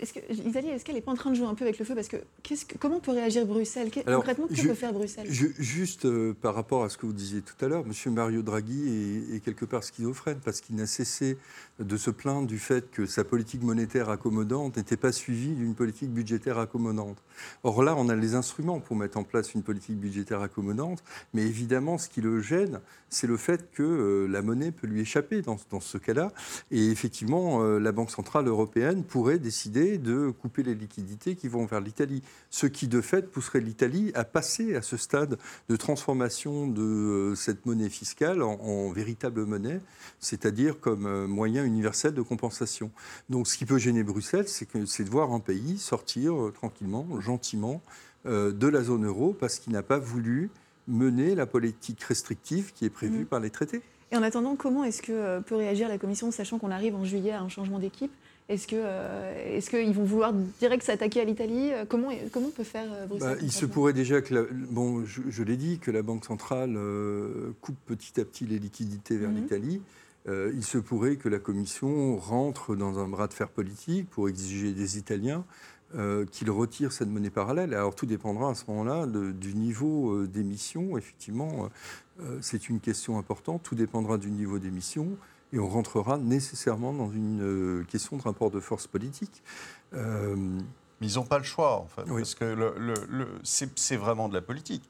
est-ce 0.00 0.12
que, 0.12 0.20
est-ce 0.20 0.84
qu'elle 0.84 0.94
n'est 0.94 1.00
pas 1.00 1.12
en 1.12 1.16
train 1.16 1.30
de 1.30 1.36
jouer 1.36 1.46
un 1.46 1.54
peu 1.54 1.64
avec 1.64 1.78
le 1.78 1.84
feu 1.84 1.94
Parce 1.94 2.08
que, 2.08 2.16
que 2.16 2.78
comment 2.78 3.00
peut 3.00 3.12
réagir 3.12 3.44
Bruxelles? 3.44 3.90
Concrètement, 3.90 4.46
que 4.46 4.54
peut 4.54 4.74
faire 4.74 4.92
Bruxelles? 4.92 5.26
Juste 5.30 6.06
euh, 6.06 6.34
par 6.40 6.54
rapport 6.54 6.84
à 6.84 6.88
ce 6.88 6.96
que 6.96 7.06
vous 7.06 7.12
disiez 7.12 7.42
tout 7.42 7.62
à 7.64 7.68
l'heure, 7.68 7.84
M. 7.84 8.12
Mario 8.14 8.42
Draghi 8.42 9.26
est, 9.32 9.36
est 9.36 9.40
quelque 9.40 9.66
part 9.66 9.84
schizophrène, 9.84 10.40
parce 10.42 10.60
qu'il 10.60 10.76
n'a 10.76 10.86
cessé 10.86 11.36
de 11.78 11.96
se 11.96 12.10
plaindre 12.10 12.46
du 12.46 12.58
fait 12.58 12.90
que 12.90 13.06
sa 13.06 13.22
politique 13.22 13.62
monétaire 13.62 14.08
accommodante 14.08 14.76
n'était 14.76 14.96
pas 14.96 15.12
suivie 15.12 15.54
d'une 15.54 15.74
politique 15.74 16.10
budgétaire 16.10 16.37
accommodante. 16.46 17.18
Or 17.62 17.82
là, 17.82 17.94
on 17.96 18.08
a 18.08 18.16
les 18.16 18.34
instruments 18.34 18.80
pour 18.80 18.96
mettre 18.96 19.18
en 19.18 19.24
place 19.24 19.54
une 19.54 19.62
politique 19.62 19.98
budgétaire 19.98 20.40
accommodante, 20.40 21.02
mais 21.34 21.42
évidemment, 21.42 21.98
ce 21.98 22.08
qui 22.08 22.20
le 22.20 22.40
gêne, 22.40 22.80
c'est 23.10 23.26
le 23.26 23.36
fait 23.36 23.70
que 23.72 23.82
euh, 23.82 24.26
la 24.28 24.42
monnaie 24.42 24.70
peut 24.70 24.86
lui 24.86 25.00
échapper 25.00 25.42
dans, 25.42 25.58
ce 25.80 25.98
cas-là. 25.98 26.32
Et 26.70 26.90
effectivement, 26.90 27.62
euh, 27.62 27.78
la 27.78 27.92
Banque 27.92 28.10
centrale 28.10 28.46
européenne 28.46 29.04
pourrait 29.04 29.38
décider 29.38 29.98
de 29.98 30.30
couper 30.30 30.62
les 30.62 30.74
liquidités 30.74 31.34
qui 31.34 31.48
vont 31.48 31.64
vers 31.64 31.80
l'Italie, 31.80 32.22
ce 32.50 32.66
qui 32.66 32.88
de 32.88 33.00
fait 33.00 33.30
pousserait 33.30 33.60
l'Italie 33.60 34.12
à 34.14 34.24
passer 34.24 34.74
à 34.74 34.82
ce 34.82 34.96
stade 34.96 35.38
de 35.68 35.76
transformation 35.76 36.66
de 36.66 36.82
euh, 36.82 37.34
cette 37.34 37.66
monnaie 37.66 37.88
fiscale 37.88 38.42
en, 38.42 38.54
en 38.60 38.90
véritable 38.90 39.44
monnaie, 39.44 39.80
c'est-à-dire 40.20 40.80
comme 40.80 41.26
moyen 41.26 41.64
universelle 41.64 42.14
de 42.14 42.22
compensation. 42.22 42.90
Donc 43.28 43.46
ce 43.46 43.56
qui 43.56 43.64
peut 43.64 43.78
gêner 43.78 44.02
Bruxelles, 44.02 44.48
c'est 44.48 45.04
de 45.04 45.10
voir 45.10 45.32
un 45.32 45.40
pays 45.40 45.78
sortir 45.78 46.27
euh, 46.36 46.50
tranquillement, 46.50 47.06
gentiment, 47.20 47.80
euh, 48.26 48.52
de 48.52 48.66
la 48.66 48.82
zone 48.82 49.06
euro 49.06 49.32
parce 49.38 49.58
qu'il 49.58 49.72
n'a 49.72 49.82
pas 49.82 49.98
voulu 49.98 50.50
mener 50.86 51.34
la 51.34 51.46
politique 51.46 52.02
restrictive 52.02 52.72
qui 52.74 52.84
est 52.84 52.90
prévue 52.90 53.22
mmh. 53.22 53.26
par 53.26 53.40
les 53.40 53.50
traités. 53.50 53.82
Et 54.10 54.16
en 54.16 54.22
attendant, 54.22 54.56
comment 54.56 54.84
est-ce 54.84 55.02
que 55.02 55.12
euh, 55.12 55.40
peut 55.40 55.56
réagir 55.56 55.88
la 55.88 55.98
Commission, 55.98 56.30
sachant 56.30 56.58
qu'on 56.58 56.70
arrive 56.70 56.94
en 56.94 57.04
juillet 57.04 57.32
à 57.32 57.42
un 57.42 57.48
changement 57.48 57.78
d'équipe? 57.78 58.12
Est-ce 58.48 58.66
qu'ils 58.66 58.78
est 58.78 59.68
qu'ils 59.68 59.92
vont 59.92 60.04
vouloir 60.04 60.32
direct 60.58 60.82
s'attaquer 60.82 61.20
à 61.20 61.24
l'Italie? 61.24 61.70
Comment, 61.90 62.08
comment 62.32 62.48
peut 62.48 62.64
faire 62.64 62.86
Bruxelles 63.06 63.36
bah, 63.36 63.42
Il 63.42 63.52
se 63.52 63.66
pourrait 63.66 63.92
déjà 63.92 64.22
que, 64.22 64.48
bon, 64.70 65.04
je, 65.04 65.42
l'ai 65.42 65.58
dit, 65.58 65.78
que 65.78 65.90
la 65.90 66.00
Banque 66.00 66.24
centrale 66.24 66.78
coupe 67.60 67.76
petit 67.84 68.18
à 68.18 68.24
petit 68.24 68.46
les 68.46 68.58
liquidités 68.58 69.18
vers 69.18 69.28
mmh. 69.28 69.36
l'Italie. 69.36 69.82
Euh, 70.28 70.52
il 70.54 70.64
se 70.64 70.78
pourrait 70.78 71.16
que 71.16 71.28
la 71.28 71.38
Commission 71.38 72.18
rentre 72.18 72.76
dans 72.76 72.98
un 72.98 73.08
bras 73.08 73.28
de 73.28 73.32
fer 73.32 73.48
politique 73.48 74.08
pour 74.10 74.28
exiger 74.28 74.72
des 74.72 74.98
Italiens 74.98 75.44
euh, 75.94 76.26
qu'ils 76.26 76.50
retirent 76.50 76.92
cette 76.92 77.08
monnaie 77.08 77.30
parallèle. 77.30 77.72
Alors 77.72 77.94
tout 77.94 78.04
dépendra 78.04 78.50
à 78.50 78.54
ce 78.54 78.64
moment-là 78.68 79.06
du 79.06 79.54
niveau 79.54 80.12
euh, 80.12 80.26
d'émission. 80.26 80.98
Effectivement, 80.98 81.70
c'est 82.40 82.68
une 82.68 82.80
question 82.80 83.16
importante. 83.16 83.62
Tout 83.62 83.76
dépendra 83.76 84.18
du 84.18 84.30
niveau 84.30 84.58
d'émission 84.58 85.16
et 85.52 85.58
on 85.60 85.68
rentrera 85.68 86.18
nécessairement 86.18 86.92
dans 86.92 87.10
une 87.10 87.86
question 87.88 88.16
de 88.16 88.22
rapport 88.22 88.50
de 88.50 88.58
force 88.58 88.88
politique. 88.88 89.42
Mais 89.92 91.06
ils 91.06 91.14
n'ont 91.14 91.24
pas 91.24 91.38
le 91.38 91.44
choix, 91.44 91.76
en 91.76 91.86
fait, 91.86 92.02
parce 92.02 92.34
que 92.34 92.74
c'est 93.44 93.96
vraiment 93.96 94.28
de 94.28 94.34
la 94.34 94.42
politique 94.42 94.82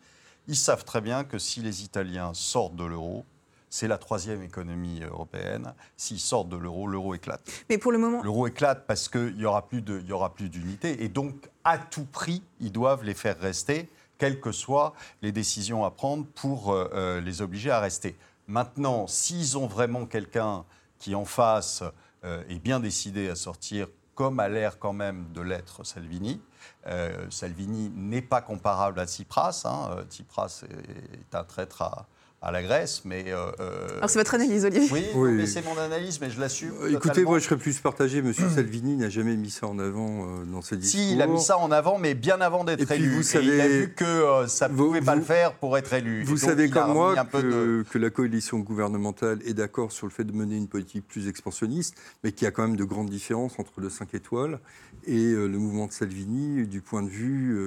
Ils 0.48 0.56
savent 0.56 0.86
très 0.86 1.02
bien 1.02 1.24
que 1.24 1.38
si 1.38 1.60
les 1.60 1.84
Italiens 1.84 2.32
sortent 2.32 2.76
de 2.76 2.84
l'euro, 2.84 3.26
c'est 3.70 3.88
la 3.88 3.98
troisième 3.98 4.42
économie 4.42 5.00
européenne. 5.02 5.74
S'ils 5.96 6.20
sortent 6.20 6.48
de 6.48 6.56
l'euro, 6.56 6.86
l'euro 6.86 7.14
éclate. 7.14 7.40
Mais 7.68 7.78
pour 7.78 7.92
le 7.92 7.98
moment, 7.98 8.22
L'euro 8.22 8.46
éclate 8.46 8.86
parce 8.86 9.08
qu'il 9.08 9.36
n'y 9.36 9.44
aura 9.44 9.66
plus 9.68 9.82
de- 9.82 10.00
il 10.00 10.06
y 10.06 10.12
aura 10.12 10.34
plus 10.34 10.48
d'unité. 10.48 11.02
Et 11.04 11.08
donc, 11.08 11.34
à 11.64 11.78
tout 11.78 12.04
prix, 12.04 12.42
ils 12.60 12.72
doivent 12.72 13.04
les 13.04 13.14
faire 13.14 13.38
rester, 13.38 13.88
quelles 14.16 14.40
que 14.40 14.52
soient 14.52 14.94
les 15.22 15.32
décisions 15.32 15.84
à 15.84 15.90
prendre 15.90 16.24
pour 16.34 16.72
euh, 16.72 16.88
euh, 16.94 17.20
les 17.20 17.42
obliger 17.42 17.70
à 17.70 17.80
rester. 17.80 18.16
Maintenant, 18.46 19.06
s'ils 19.06 19.58
ont 19.58 19.66
vraiment 19.66 20.06
quelqu'un 20.06 20.64
qui, 20.98 21.14
en 21.14 21.24
face, 21.24 21.82
euh, 22.24 22.42
est 22.48 22.58
bien 22.58 22.80
décidé 22.80 23.28
à 23.28 23.36
sortir, 23.36 23.86
comme 24.14 24.40
a 24.40 24.48
l'air 24.48 24.78
quand 24.80 24.92
même 24.94 25.26
de 25.32 25.40
l'être 25.42 25.84
Salvini, 25.84 26.40
euh, 26.88 27.30
Salvini 27.30 27.92
n'est 27.94 28.22
pas 28.22 28.40
comparable 28.40 28.98
à 28.98 29.06
Tsipras. 29.06 29.62
hein. 29.66 29.90
Euh, 29.92 30.04
Tsipras 30.04 30.64
est, 30.68 31.14
est 31.20 31.34
un 31.36 31.44
traître 31.44 31.82
à, 31.82 32.06
à 32.40 32.52
la 32.52 32.62
Grèce, 32.62 33.02
mais... 33.04 33.24
euh, 33.32 33.50
euh, 33.58 33.88
alors 33.98 34.08
c'est 34.10 34.18
votre 34.20 34.34
analyse, 34.36 34.64
Olivier. 34.64 34.88
oui, 34.92 35.04
Oui. 35.16 35.32
mais 35.32 35.46
c'est 35.46 35.64
mon 35.64 35.76
analyse, 35.76 36.20
mais 36.20 36.30
je 36.30 36.38
l'assume. 36.38 36.70
Euh, 36.82 36.92
Écoutez, 36.94 37.24
moi 37.24 37.40
je 37.40 37.44
serais 37.44 37.56
plus 37.56 37.78
partagé. 37.80 38.22
Monsieur 38.22 38.48
Salvini 38.48 38.94
n'a 38.96 39.08
jamais 39.08 39.36
mis 39.36 39.50
ça 39.50 39.66
en 39.66 39.76
avant 39.80 40.22
euh, 40.22 40.44
dans 40.44 40.62
ses 40.62 40.76
discours. 40.76 41.00
Si, 41.00 41.12
il 41.14 41.20
a 41.20 41.26
mis 41.26 41.40
ça 41.40 41.58
en 41.58 41.72
avant, 41.72 41.98
mais 41.98 42.14
bien 42.14 42.40
avant 42.40 42.62
d'être 42.62 42.82
Et 42.82 42.86
puis, 42.86 42.94
élu. 42.94 43.08
vous 43.16 43.36
Et 43.36 43.40
il 43.42 43.50
a 43.60 43.64
savez- 43.64 43.80
vu 43.80 43.92
que 43.92 44.04
euh, 44.04 44.46
ça 44.46 44.68
ne 44.68 44.74
Vous- 44.74 44.86
pouvait 44.86 45.00
pas 45.00 45.16
le 45.16 45.22
faire 45.22 45.54
pour 45.54 45.76
être 45.76 45.92
élu. 45.92 46.22
Vous 46.22 46.34
donc, 46.36 46.38
savez 46.38 46.70
comme 46.70 46.92
moi 46.92 47.16
de- 47.16 47.40
que, 47.40 47.84
que 47.90 47.98
la 47.98 48.10
coalition 48.10 48.60
gouvernementale 48.60 49.40
est 49.44 49.54
d'accord 49.54 49.90
sur 49.90 50.06
le 50.06 50.12
fait 50.12 50.24
de 50.24 50.32
mener 50.32 50.56
une 50.56 50.68
politique 50.68 51.08
plus 51.08 51.26
expansionniste, 51.26 51.96
mais 52.22 52.30
qu'il 52.30 52.44
y 52.44 52.48
a 52.48 52.52
quand 52.52 52.62
même 52.62 52.76
de 52.76 52.84
grandes 52.84 53.10
différences 53.10 53.58
entre 53.58 53.80
le 53.80 53.90
5 53.90 54.14
étoiles 54.14 54.60
et 55.08 55.16
euh, 55.32 55.46
le 55.48 55.58
mouvement 55.58 55.86
de 55.88 55.92
Salvini 55.92 56.66
du 56.68 56.82
point 56.82 57.02
de 57.02 57.08
vue, 57.08 57.58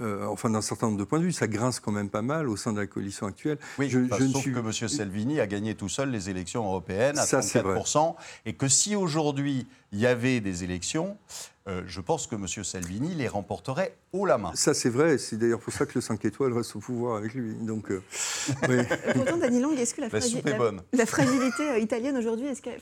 euh, 0.00 0.24
enfin 0.26 0.50
d'un 0.50 0.62
certain 0.62 0.86
nombre 0.86 0.98
de 0.98 1.04
points 1.04 1.18
de 1.18 1.24
vue. 1.24 1.32
Ça 1.32 1.46
grince 1.46 1.80
quand 1.80 1.92
même 1.92 2.08
pas 2.10 2.22
mal 2.22 2.48
au 2.48 2.56
sein 2.56 2.72
de 2.72 2.80
la 2.80 2.86
coalition 2.86 3.26
actuelle. 3.26 3.58
Oui, 3.78 3.88
Je- 3.88 4.00
je 4.04 4.26
sauf 4.28 4.42
suis- 4.42 4.52
que 4.52 4.58
M. 4.58 4.72
Salvini 4.72 5.40
a 5.40 5.46
gagné 5.46 5.74
tout 5.74 5.88
seul 5.88 6.10
les 6.10 6.30
élections 6.30 6.64
européennes 6.64 7.18
à 7.18 7.26
Ça, 7.26 7.42
c'est 7.42 7.60
34%. 7.62 8.16
Et 8.46 8.54
que 8.54 8.68
si 8.68 8.94
aujourd'hui 8.96 9.66
il 9.92 9.98
y 9.98 10.06
avait 10.06 10.40
des 10.40 10.64
élections, 10.64 11.16
euh, 11.66 11.82
je 11.86 12.00
pense 12.00 12.26
que 12.26 12.34
M. 12.34 12.46
Salvini 12.64 13.14
les 13.14 13.28
remporterait 13.28 13.94
haut 14.12 14.26
la 14.26 14.38
main. 14.38 14.52
Ça 14.54 14.74
c'est 14.74 14.88
vrai, 14.90 15.18
c'est 15.18 15.36
d'ailleurs 15.36 15.60
pour 15.60 15.72
ça 15.72 15.86
que 15.86 15.92
le 15.94 16.00
5 16.00 16.24
étoiles 16.24 16.52
reste 16.52 16.76
au 16.76 16.78
pouvoir 16.80 17.16
avec 17.16 17.34
lui. 17.34 17.54
Donc, 17.54 17.90
euh, 17.90 18.02
oui. 18.68 18.76
Pourtant, 19.14 19.36
Dany 19.38 19.60
Long, 19.60 19.72
est-ce 19.72 19.94
que 19.94 20.00
la, 20.02 20.08
La 20.08 20.18
est 21.02 21.06
fragilité 21.06 21.70
euh, 21.70 21.78
italienne 21.78 22.16
aujourd'hui, 22.16 22.46
est-ce 22.46 22.62
qu'elle 22.62 22.80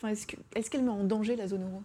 qu'elle 0.69 0.83
met 0.83 0.91
en 0.91 1.05
danger 1.05 1.37
la 1.37 1.49
zone 1.49 1.63
euro? 1.63 1.83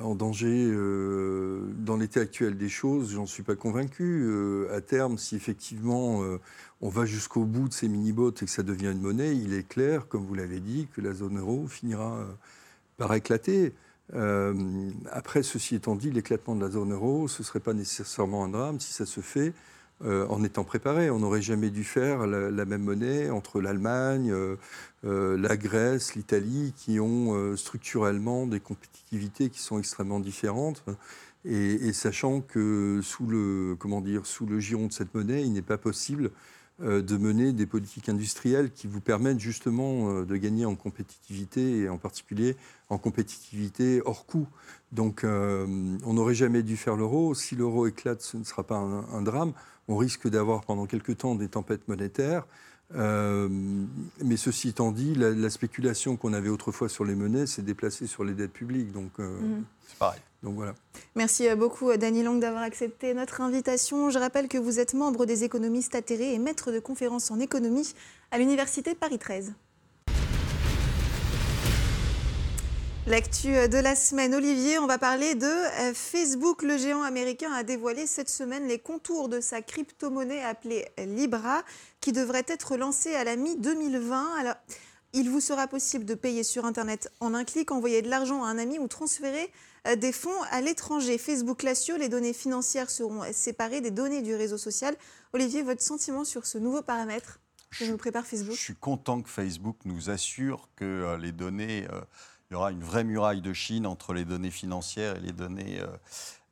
En 0.00 0.14
danger, 0.14 0.70
euh, 0.70 1.70
dans 1.76 1.98
l'état 1.98 2.20
actuel 2.20 2.56
des 2.56 2.70
choses, 2.70 3.12
j'en 3.12 3.26
suis 3.26 3.42
pas 3.42 3.56
convaincu. 3.56 4.22
Euh, 4.24 4.74
à 4.74 4.80
terme, 4.80 5.18
si 5.18 5.36
effectivement 5.36 6.22
euh, 6.22 6.38
on 6.80 6.88
va 6.88 7.04
jusqu'au 7.04 7.44
bout 7.44 7.68
de 7.68 7.74
ces 7.74 7.88
mini-bots 7.88 8.30
et 8.30 8.44
que 8.46 8.50
ça 8.50 8.62
devient 8.62 8.92
une 8.92 9.02
monnaie, 9.02 9.36
il 9.36 9.52
est 9.52 9.68
clair, 9.68 10.08
comme 10.08 10.24
vous 10.24 10.34
l'avez 10.34 10.60
dit, 10.60 10.88
que 10.94 11.02
la 11.02 11.12
zone 11.12 11.38
euro 11.38 11.66
finira 11.66 12.26
par 12.96 13.12
éclater. 13.14 13.74
Après, 15.10 15.42
ceci 15.42 15.74
étant 15.74 15.94
dit, 15.94 16.10
l'éclatement 16.10 16.54
de 16.54 16.60
la 16.62 16.70
zone 16.70 16.92
euro, 16.92 17.28
ce 17.28 17.42
ne 17.42 17.46
serait 17.46 17.60
pas 17.60 17.74
nécessairement 17.74 18.44
un 18.44 18.48
drame 18.48 18.80
si 18.80 18.92
ça 18.92 19.06
se 19.06 19.20
fait 19.20 19.52
euh, 20.04 20.26
en 20.28 20.42
étant 20.42 20.64
préparé. 20.64 21.10
On 21.10 21.20
n'aurait 21.20 21.42
jamais 21.42 21.70
dû 21.70 21.84
faire 21.84 22.26
la, 22.26 22.64
même 22.64 22.82
monnaie 22.82 23.30
entre 23.30 23.60
l'Allemagne, 23.60 24.32
euh, 24.32 24.56
euh, 25.04 25.38
la 25.38 25.56
Grèce, 25.56 26.16
l'Italie, 26.16 26.72
qui 26.76 26.98
ont 26.98 27.56
structurellement 27.56 28.46
des 28.46 28.58
compétitivités 28.58 29.48
qui 29.48 29.60
sont 29.60 29.78
extrêmement 29.78 30.18
différentes. 30.18 30.84
Et, 31.44 31.92
sachant 31.92 32.40
que 32.40 33.00
sous 33.02 33.26
le, 33.26 33.76
comment 33.78 34.00
dire, 34.00 34.26
sous 34.26 34.46
le 34.46 34.58
giron 34.58 34.88
de 34.88 34.92
cette 34.92 35.14
monnaie, 35.14 35.42
il 35.42 35.52
n'est 35.52 35.62
pas 35.62 35.78
possible 35.78 36.30
de 36.80 37.16
mener 37.16 37.52
des 37.52 37.66
politiques 37.66 38.08
industrielles 38.08 38.72
qui 38.72 38.88
vous 38.88 39.00
permettent 39.00 39.40
justement 39.40 40.22
de 40.22 40.36
gagner 40.36 40.64
en 40.64 40.74
compétitivité 40.74 41.82
et 41.82 41.88
en 41.88 41.98
particulier 41.98 42.56
en 42.88 42.98
compétitivité 42.98 44.02
hors 44.04 44.26
coût. 44.26 44.48
Donc 44.90 45.22
on 45.24 46.12
n'aurait 46.12 46.34
jamais 46.34 46.62
dû 46.62 46.76
faire 46.76 46.96
l'euro. 46.96 47.34
Si 47.34 47.54
l'euro 47.54 47.86
éclate, 47.86 48.22
ce 48.22 48.36
ne 48.36 48.44
sera 48.44 48.64
pas 48.64 48.76
un 48.76 49.22
drame. 49.22 49.52
On 49.88 49.96
risque 49.96 50.28
d'avoir 50.28 50.62
pendant 50.62 50.86
quelques 50.86 51.18
temps 51.18 51.34
des 51.34 51.48
tempêtes 51.48 51.86
monétaires. 51.88 52.46
Euh, 52.94 53.48
mais 54.22 54.36
ceci 54.36 54.68
étant 54.68 54.92
dit, 54.92 55.14
la, 55.14 55.30
la 55.30 55.48
spéculation 55.50 56.16
qu'on 56.16 56.34
avait 56.34 56.50
autrefois 56.50 56.88
sur 56.90 57.04
les 57.04 57.14
monnaies 57.14 57.46
s'est 57.46 57.62
déplacée 57.62 58.06
sur 58.06 58.22
les 58.22 58.34
dettes 58.34 58.52
publiques. 58.52 58.92
Donc, 58.92 59.10
euh, 59.18 59.40
Mhm. 59.40 59.64
C'est 59.88 59.98
pareil. 59.98 60.20
donc 60.42 60.54
voilà. 60.56 60.74
Merci 61.16 61.48
euh, 61.48 61.56
beaucoup, 61.56 61.94
Dany 61.96 62.22
Long, 62.22 62.36
d'avoir 62.38 62.62
accepté 62.62 63.14
notre 63.14 63.40
invitation. 63.40 64.10
Je 64.10 64.18
rappelle 64.18 64.48
que 64.48 64.58
vous 64.58 64.78
êtes 64.78 64.92
membre 64.94 65.24
des 65.26 65.42
économistes 65.44 65.94
atterrés 65.94 66.34
et 66.34 66.38
maître 66.38 66.70
de 66.70 66.80
conférences 66.80 67.30
en 67.30 67.40
économie 67.40 67.94
à 68.30 68.38
l'Université 68.38 68.94
Paris 68.94 69.18
13. 69.18 69.54
L'actu 73.08 73.56
euh, 73.56 73.66
de 73.66 73.78
la 73.78 73.96
semaine, 73.96 74.32
Olivier, 74.32 74.78
on 74.78 74.86
va 74.86 74.96
parler 74.96 75.34
de 75.34 75.44
euh, 75.44 75.92
Facebook. 75.92 76.62
Le 76.62 76.78
géant 76.78 77.02
américain 77.02 77.50
a 77.52 77.64
dévoilé 77.64 78.06
cette 78.06 78.30
semaine 78.30 78.68
les 78.68 78.78
contours 78.78 79.28
de 79.28 79.40
sa 79.40 79.60
crypto-monnaie 79.60 80.44
appelée 80.44 80.86
Libra, 80.98 81.64
qui 82.00 82.12
devrait 82.12 82.44
être 82.46 82.76
lancée 82.76 83.16
à 83.16 83.24
la 83.24 83.34
mi-2020. 83.34 84.38
Alors, 84.38 84.54
il 85.12 85.28
vous 85.28 85.40
sera 85.40 85.66
possible 85.66 86.04
de 86.04 86.14
payer 86.14 86.44
sur 86.44 86.64
Internet 86.64 87.10
en 87.18 87.34
un 87.34 87.42
clic, 87.42 87.72
envoyer 87.72 88.02
de 88.02 88.08
l'argent 88.08 88.44
à 88.44 88.48
un 88.48 88.58
ami 88.58 88.78
ou 88.78 88.86
transférer 88.86 89.50
euh, 89.88 89.96
des 89.96 90.12
fonds 90.12 90.40
à 90.52 90.60
l'étranger. 90.60 91.18
Facebook 91.18 91.64
l'assure, 91.64 91.98
les 91.98 92.08
données 92.08 92.32
financières 92.32 92.88
seront 92.88 93.22
séparées 93.32 93.80
des 93.80 93.90
données 93.90 94.22
du 94.22 94.36
réseau 94.36 94.58
social. 94.58 94.94
Olivier, 95.32 95.62
votre 95.62 95.82
sentiment 95.82 96.22
sur 96.22 96.46
ce 96.46 96.56
nouveau 96.56 96.82
paramètre 96.82 97.40
que 97.78 97.84
nous 97.84 97.96
prépare 97.96 98.24
Je 98.24 98.36
Facebook? 98.36 98.56
suis 98.56 98.76
content 98.76 99.22
que 99.22 99.28
Facebook 99.28 99.78
nous 99.86 100.10
assure 100.10 100.68
que 100.76 101.16
les 101.20 101.32
données, 101.32 101.86
euh, 101.90 102.00
il 102.52 102.56
y 102.56 102.58
aura 102.58 102.70
une 102.70 102.84
vraie 102.84 103.02
muraille 103.02 103.40
de 103.40 103.54
Chine 103.54 103.86
entre 103.86 104.12
les 104.12 104.26
données 104.26 104.50
financières 104.50 105.16
et 105.16 105.20
les 105.20 105.32
données 105.32 105.80
euh, 105.80 105.86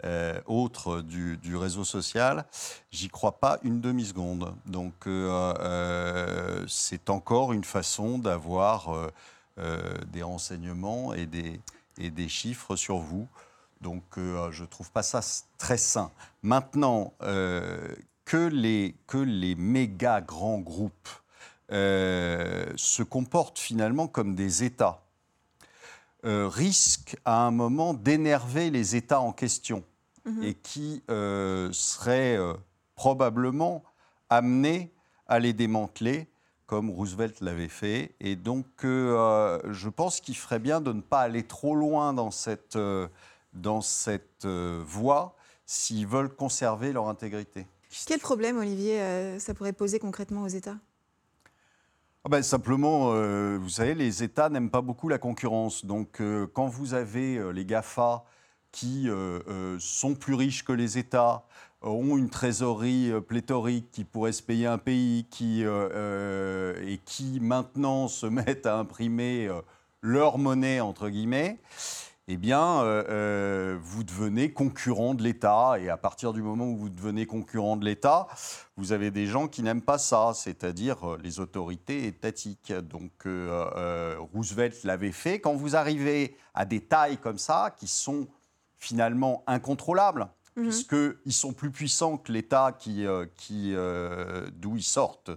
euh, 0.04 0.40
autres 0.46 1.02
du, 1.02 1.56
réseau 1.56 1.84
social. 1.84 2.46
J'y 2.90 3.10
crois 3.10 3.38
pas 3.38 3.58
une 3.64 3.82
demi-seconde. 3.82 4.54
Donc 4.64 4.94
euh, 5.06 6.64
c'est 6.66 7.10
encore 7.10 7.52
une 7.52 7.64
façon 7.64 8.18
d'avoir 8.18 9.10
des 10.06 10.22
renseignements 10.22 11.12
et 11.12 11.26
des, 11.26 11.60
et 11.98 12.08
des 12.08 12.30
chiffres 12.30 12.76
sur 12.76 12.96
vous. 12.96 13.28
Donc 13.82 14.02
je 14.16 14.64
trouve 14.64 14.90
pas 14.90 15.02
ça 15.02 15.20
très 15.58 15.76
sain. 15.76 16.10
Maintenant, 16.42 17.12
que 17.20 18.48
les, 18.50 18.94
que 19.06 19.18
les 19.18 19.54
méga 19.54 20.22
grands 20.22 20.60
groupes 20.60 21.10
se 21.68 23.02
comportent 23.02 23.58
finalement 23.58 24.08
comme 24.08 24.34
des 24.34 24.64
États, 24.64 25.02
euh, 26.24 26.48
risquent 26.48 27.16
à 27.24 27.46
un 27.46 27.50
moment 27.50 27.94
d'énerver 27.94 28.70
les 28.70 28.96
États 28.96 29.20
en 29.20 29.33
question 29.33 29.85
Mhm. 30.26 30.42
et 30.42 30.54
qui 30.54 31.02
euh, 31.11 31.72
seraient 31.72 32.37
euh, 32.37 32.52
probablement 32.94 33.83
amenés 34.28 34.92
à 35.26 35.38
les 35.38 35.52
démanteler 35.52 36.28
comme 36.66 36.90
Roosevelt 36.90 37.40
l'avait 37.40 37.68
fait. 37.68 38.14
Et 38.20 38.37
donc, 38.37 38.66
je 38.83 39.88
pense 39.88 40.20
qu'il 40.20 40.37
ferait 40.37 40.61
bien 40.61 40.80
de 40.80 40.92
ne 40.92 41.00
pas 41.00 41.20
aller 41.20 41.42
trop 41.42 41.74
loin 41.74 42.12
dans 42.12 42.30
cette, 42.30 42.78
dans 43.54 43.80
cette 43.80 44.46
voie 44.46 45.35
s'ils 45.66 46.06
veulent 46.06 46.33
conserver 46.33 46.92
leur 46.92 47.09
intégrité. 47.09 47.66
Quel 48.06 48.20
problème, 48.20 48.59
Olivier, 48.59 49.00
ça 49.40 49.52
pourrait 49.52 49.72
poser 49.72 49.98
concrètement 49.98 50.42
aux 50.42 50.48
États? 50.48 50.76
Ah 52.24 52.28
ben, 52.28 52.42
simplement, 52.42 53.14
euh, 53.14 53.56
vous 53.59 53.70
savez, 53.70 53.94
les 53.94 54.22
États 54.22 54.50
n'aiment 54.50 54.70
pas 54.70 54.83
beaucoup 54.83 55.09
la 55.09 55.16
concurrence. 55.16 55.87
Donc, 55.87 56.20
euh, 56.20 56.46
quand 56.52 56.66
vous 56.66 56.92
avez 56.92 57.38
euh, 57.38 57.50
les 57.50 57.64
GAFA 57.64 58.24
qui 58.72 59.09
sont 59.80 60.14
plus 60.14 60.35
riches 60.35 60.64
que 60.64 60.72
les 60.72 60.96
États, 60.96 61.44
ont 61.83 62.16
une 62.16 62.30
trésorerie 62.30 63.11
pléthorique 63.26 63.90
qui 63.90 64.04
pourrait 64.04 64.30
se 64.30 64.44
payer 64.44 64.66
un 64.66 64.78
pays, 64.78 65.26
qui, 65.28 65.62
et 65.62 67.00
qui 67.04 67.40
maintenant 67.40 68.06
se 68.06 68.26
mettent 68.26 68.66
à 68.66 68.78
imprimer 68.78 69.50
leur 70.02 70.38
monnaie, 70.38 70.78
entre 70.78 71.09
guillemets, 71.09 71.59
eh 72.33 72.37
bien, 72.37 72.83
euh, 72.83 73.03
euh, 73.09 73.79
vous 73.83 74.05
devenez 74.05 74.53
concurrent 74.53 75.14
de 75.14 75.23
l'État. 75.25 75.75
Et 75.81 75.88
à 75.88 75.97
partir 75.97 76.33
du 76.33 76.43
moment 76.43 76.66
où 76.66 76.77
vous 76.77 76.88
devenez 76.88 77.27
concurrent 77.27 77.77
de 77.77 77.85
l'État, 77.85 78.29
vous 78.77 78.93
avez 78.93 79.11
des 79.11 79.27
gens 79.27 79.49
qui 79.49 79.64
n'aiment 79.64 79.83
pas 79.83 79.99
ça, 79.99 80.31
c'est-à-dire 80.33 81.14
euh, 81.14 81.19
les 81.21 81.40
autorités 81.40 82.07
étatiques. 82.07 82.73
Donc, 82.73 83.11
euh, 83.27 83.69
euh, 83.77 84.16
Roosevelt 84.33 84.85
l'avait 84.85 85.11
fait. 85.11 85.40
Quand 85.40 85.55
vous 85.55 85.75
arrivez 85.75 86.37
à 86.55 86.64
des 86.64 86.81
tailles 86.81 87.19
comme 87.19 87.38
ça, 87.38 87.75
qui 87.77 87.88
sont 87.88 88.29
finalement 88.79 89.43
incontrôlables, 89.49 90.29
Mhm. 90.55 90.64
puisqu'ils 90.64 91.33
sont 91.33 91.53
plus 91.53 91.73
puissants 91.73 92.16
que 92.16 92.31
l'État 92.31 92.77
qui, 92.79 93.07
qui, 93.37 93.75
d'où 94.53 94.77
ils 94.77 94.83
sortent, 94.83 95.31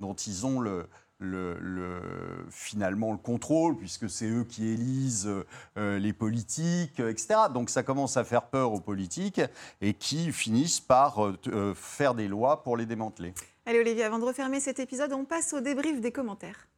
dont 0.00 0.14
ils 0.14 0.46
ont 0.46 0.60
le, 0.60 0.86
le, 1.18 2.46
finalement 2.50 3.12
le 3.12 3.18
contrôle, 3.18 3.76
puisque 3.76 4.08
c'est 4.08 4.28
eux 4.28 4.44
qui 4.44 4.68
élisent 4.68 5.30
euh, 5.76 5.98
les 5.98 6.12
politiques, 6.12 7.00
etc. 7.00 7.34
Donc 7.52 7.70
ça 7.70 7.82
commence 7.82 8.16
à 8.16 8.24
faire 8.24 8.46
peur 8.46 8.72
aux 8.72 8.80
politiques 8.80 9.40
et 9.80 9.94
qui 9.94 10.32
finissent 10.32 10.80
par 10.80 11.24
euh, 11.24 11.36
euh, 11.48 11.74
faire 11.74 12.14
des 12.14 12.28
lois 12.28 12.62
pour 12.62 12.76
les 12.76 12.86
démanteler. 12.86 13.34
Allez 13.66 13.80
Olivier, 13.80 14.04
avant 14.04 14.18
de 14.18 14.24
refermer 14.24 14.60
cet 14.60 14.78
épisode, 14.78 15.12
on 15.12 15.24
passe 15.24 15.52
au 15.52 15.60
débrief 15.60 16.00
des 16.00 16.12
commentaires. 16.12 16.68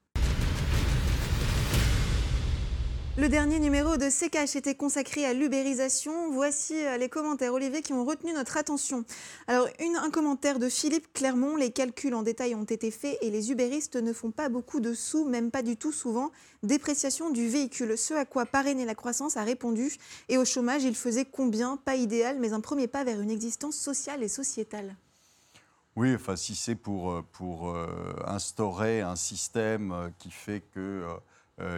Le 3.21 3.29
dernier 3.29 3.59
numéro 3.59 3.99
de 3.99 4.09
CKH 4.09 4.57
était 4.57 4.75
consacré 4.75 5.27
à 5.27 5.35
l'ubérisation. 5.35 6.31
Voici 6.31 6.73
euh, 6.87 6.97
les 6.97 7.11
commentaires, 7.11 7.53
Olivier, 7.53 7.83
qui 7.83 7.93
ont 7.93 8.07
retenu 8.07 8.33
notre 8.33 8.57
attention. 8.57 9.05
Alors, 9.47 9.69
un 9.79 10.11
commentaire 10.11 10.59
de 10.59 10.71
Philippe 10.71 11.13
Clermont. 11.13 11.55
Les 11.57 11.71
calculs 11.71 12.15
en 12.15 12.23
détail 12.23 12.55
ont 12.55 12.65
été 12.65 12.91
faits 12.91 13.19
et 13.21 13.29
les 13.29 13.53
ubéristes 13.53 13.97
ne 13.97 14.15
font 14.15 14.31
pas 14.31 14.49
beaucoup 14.49 14.81
de 14.81 14.95
sous, 14.95 15.27
même 15.27 15.51
pas 15.51 15.61
du 15.61 15.77
tout 15.77 15.93
souvent. 15.93 16.31
Dépréciation 16.63 17.29
du 17.29 17.47
véhicule. 17.47 17.99
Ce 17.99 18.15
à 18.15 18.25
quoi 18.25 18.47
parrainer 18.47 18.87
la 18.87 18.95
croissance 18.95 19.37
a 19.37 19.43
répondu. 19.43 19.93
Et 20.31 20.39
au 20.39 20.47
chômage, 20.47 20.85
il 20.85 20.97
faisait 20.97 21.27
combien? 21.27 21.77
Pas 21.77 21.97
idéal, 21.97 22.39
mais 22.41 22.55
un 22.55 22.63
premier 22.63 22.87
pas 22.87 23.05
vers 23.05 23.21
une 23.21 23.31
existence 23.31 23.77
sociale 23.77 24.23
et 24.23 24.29
sociétale. 24.29 24.97
Oui, 25.95 26.15
enfin, 26.15 26.37
si 26.37 26.55
c'est 26.55 26.75
pour, 26.75 27.13
euh, 27.13 27.23
euh, 27.43 27.87
instaurer 28.27 29.03
un 29.03 29.17
système 29.17 30.11
qui 30.19 30.31
fait 30.31 30.63
que 30.73 31.05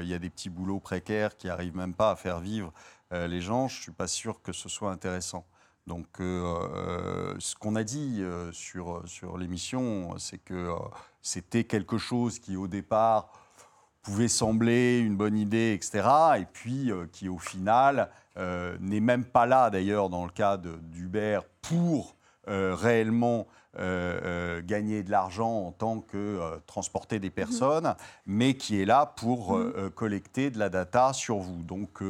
il 0.00 0.08
y 0.08 0.14
a 0.14 0.18
des 0.18 0.30
petits 0.30 0.50
boulots 0.50 0.80
précaires 0.80 1.36
qui 1.36 1.46
n'arrivent 1.48 1.76
même 1.76 1.94
pas 1.94 2.10
à 2.10 2.16
faire 2.16 2.40
vivre 2.40 2.72
euh, 3.12 3.26
les 3.26 3.40
gens, 3.40 3.68
je 3.68 3.76
ne 3.78 3.82
suis 3.82 3.92
pas 3.92 4.06
sûr 4.06 4.40
que 4.42 4.52
ce 4.52 4.68
soit 4.68 4.90
intéressant. 4.90 5.44
Donc, 5.86 6.06
euh, 6.20 7.34
ce 7.38 7.54
qu'on 7.56 7.76
a 7.76 7.82
dit 7.82 8.22
sur, 8.52 9.02
sur 9.06 9.36
l'émission, 9.36 10.16
c'est 10.18 10.38
que 10.38 10.70
c'était 11.20 11.64
quelque 11.64 11.98
chose 11.98 12.38
qui, 12.38 12.56
au 12.56 12.68
départ, 12.68 13.32
pouvait 14.02 14.28
sembler 14.28 14.98
une 14.98 15.16
bonne 15.16 15.36
idée, 15.36 15.72
etc., 15.74 16.08
et 16.38 16.44
puis 16.44 16.92
qui, 17.12 17.28
au 17.28 17.38
final, 17.38 18.10
n'est 18.36 19.00
même 19.00 19.24
pas 19.24 19.46
là, 19.46 19.70
d'ailleurs, 19.70 20.08
dans 20.08 20.24
le 20.24 20.30
cas 20.30 20.56
d'Uber, 20.56 21.40
pour 21.60 22.16
réellement 22.46 23.40
euh, 23.40 23.44
euh, 23.44 23.61
gagner 23.76 25.02
de 25.02 25.10
l'argent 25.10 25.66
en 25.66 25.72
tant 25.72 26.00
que 26.00 26.16
euh, 26.16 26.58
transporter 26.66 27.18
des 27.18 27.30
personnes, 27.30 27.94
mais 28.26 28.54
qui 28.54 28.80
est 28.80 28.84
là 28.84 29.06
pour 29.06 29.56
mhm. 29.56 29.90
collecter 29.90 30.50
de 30.50 30.58
la 30.58 30.68
data 30.68 31.12
sur 31.12 31.38
vous. 31.38 31.62
Donc, 31.62 32.02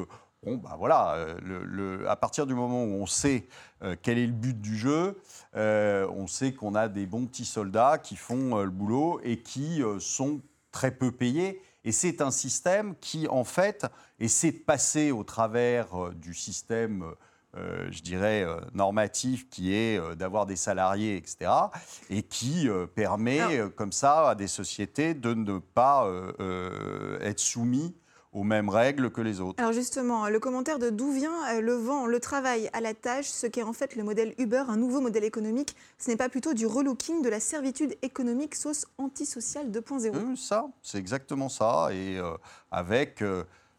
Bon, 0.45 0.57
ben 0.57 0.75
voilà, 0.77 1.37
le, 1.41 2.11
à 2.11 2.17
partir 2.17 2.49
du 2.49 2.55
moment 2.57 2.83
où 2.83 2.95
on 3.01 3.07
sait 3.07 3.47
quel 4.03 4.19
est 4.19 4.27
le 4.27 4.33
but 4.33 4.61
du 4.61 4.77
jeu, 4.77 5.17
on 5.55 6.27
sait 6.27 6.53
qu'on 6.53 6.75
a 6.75 6.89
des 6.89 7.07
bons 7.07 7.27
petits 7.27 7.45
soldats 7.45 7.97
qui 7.99 8.17
font 8.17 8.61
le 8.61 8.71
boulot 8.71 9.21
et 9.23 9.39
qui 9.39 9.85
sont 10.01 10.41
très 10.73 10.91
peu 10.91 11.13
payés. 11.13 11.63
Et 11.85 11.93
c'est 11.93 12.21
un 12.21 12.33
système 12.33 12.97
qui, 13.01 13.29
en 13.29 13.45
fait, 13.45 13.87
essaie 14.19 14.51
de 14.51 14.59
passer 14.59 15.13
au 15.13 15.23
travers 15.23 16.11
du 16.13 16.35
système 16.35 17.05
euh, 17.55 17.89
je 17.91 18.01
dirais, 18.01 18.45
euh, 18.45 18.57
normatif 18.73 19.47
qui 19.51 19.75
est 19.75 20.01
euh, 20.01 20.15
d'avoir 20.15 20.47
des 20.47 20.57
salariés, 20.57 21.19
etc., 21.19 21.51
et 22.09 22.23
qui 22.23 22.67
permet 22.95 23.41
comme 23.77 23.93
ça 23.93 24.31
à 24.31 24.35
des 24.35 24.47
sociétés 24.47 25.13
de 25.13 25.35
ne 25.35 25.59
pas 25.59 26.11
être 27.21 27.39
soumis 27.39 27.95
aux 28.33 28.45
mêmes 28.45 28.69
règles 28.69 29.11
que 29.11 29.21
les 29.21 29.41
autres. 29.41 29.61
Alors 29.61 29.73
justement, 29.73 30.29
le 30.29 30.39
commentaire 30.41 30.79
de 30.79 30.89
d'où 30.89 31.13
vient 31.13 31.61
le 31.61 31.75
vent, 31.75 32.07
le 32.07 32.21
travail 32.21 32.71
à 32.73 32.81
la 32.81 32.95
tâche, 32.95 33.27
ce 33.27 33.47
qu'est 33.47 33.63
en 33.63 33.73
fait 33.73 33.97
le 33.97 34.05
modèle 34.05 34.35
Uber, 34.39 34.65
un 34.69 34.77
nouveau 34.77 35.01
modèle 35.01 35.25
économique, 35.25 35.77
ce 35.99 36.11
n'est 36.11 36.17
pas 36.17 36.29
plutôt 36.29 36.55
du 36.55 36.67
relooking 36.67 37.23
de 37.23 37.29
la 37.29 37.41
servitude 37.41 37.97
économique 38.03 38.55
sauce 38.55 38.87
antisociale 38.99 39.71
2.0 39.71 40.37
Ça, 40.37 40.67
c'est 40.83 40.99
exactement 40.99 41.49
ça, 41.49 41.91
et 41.93 42.19
avec, 42.71 43.23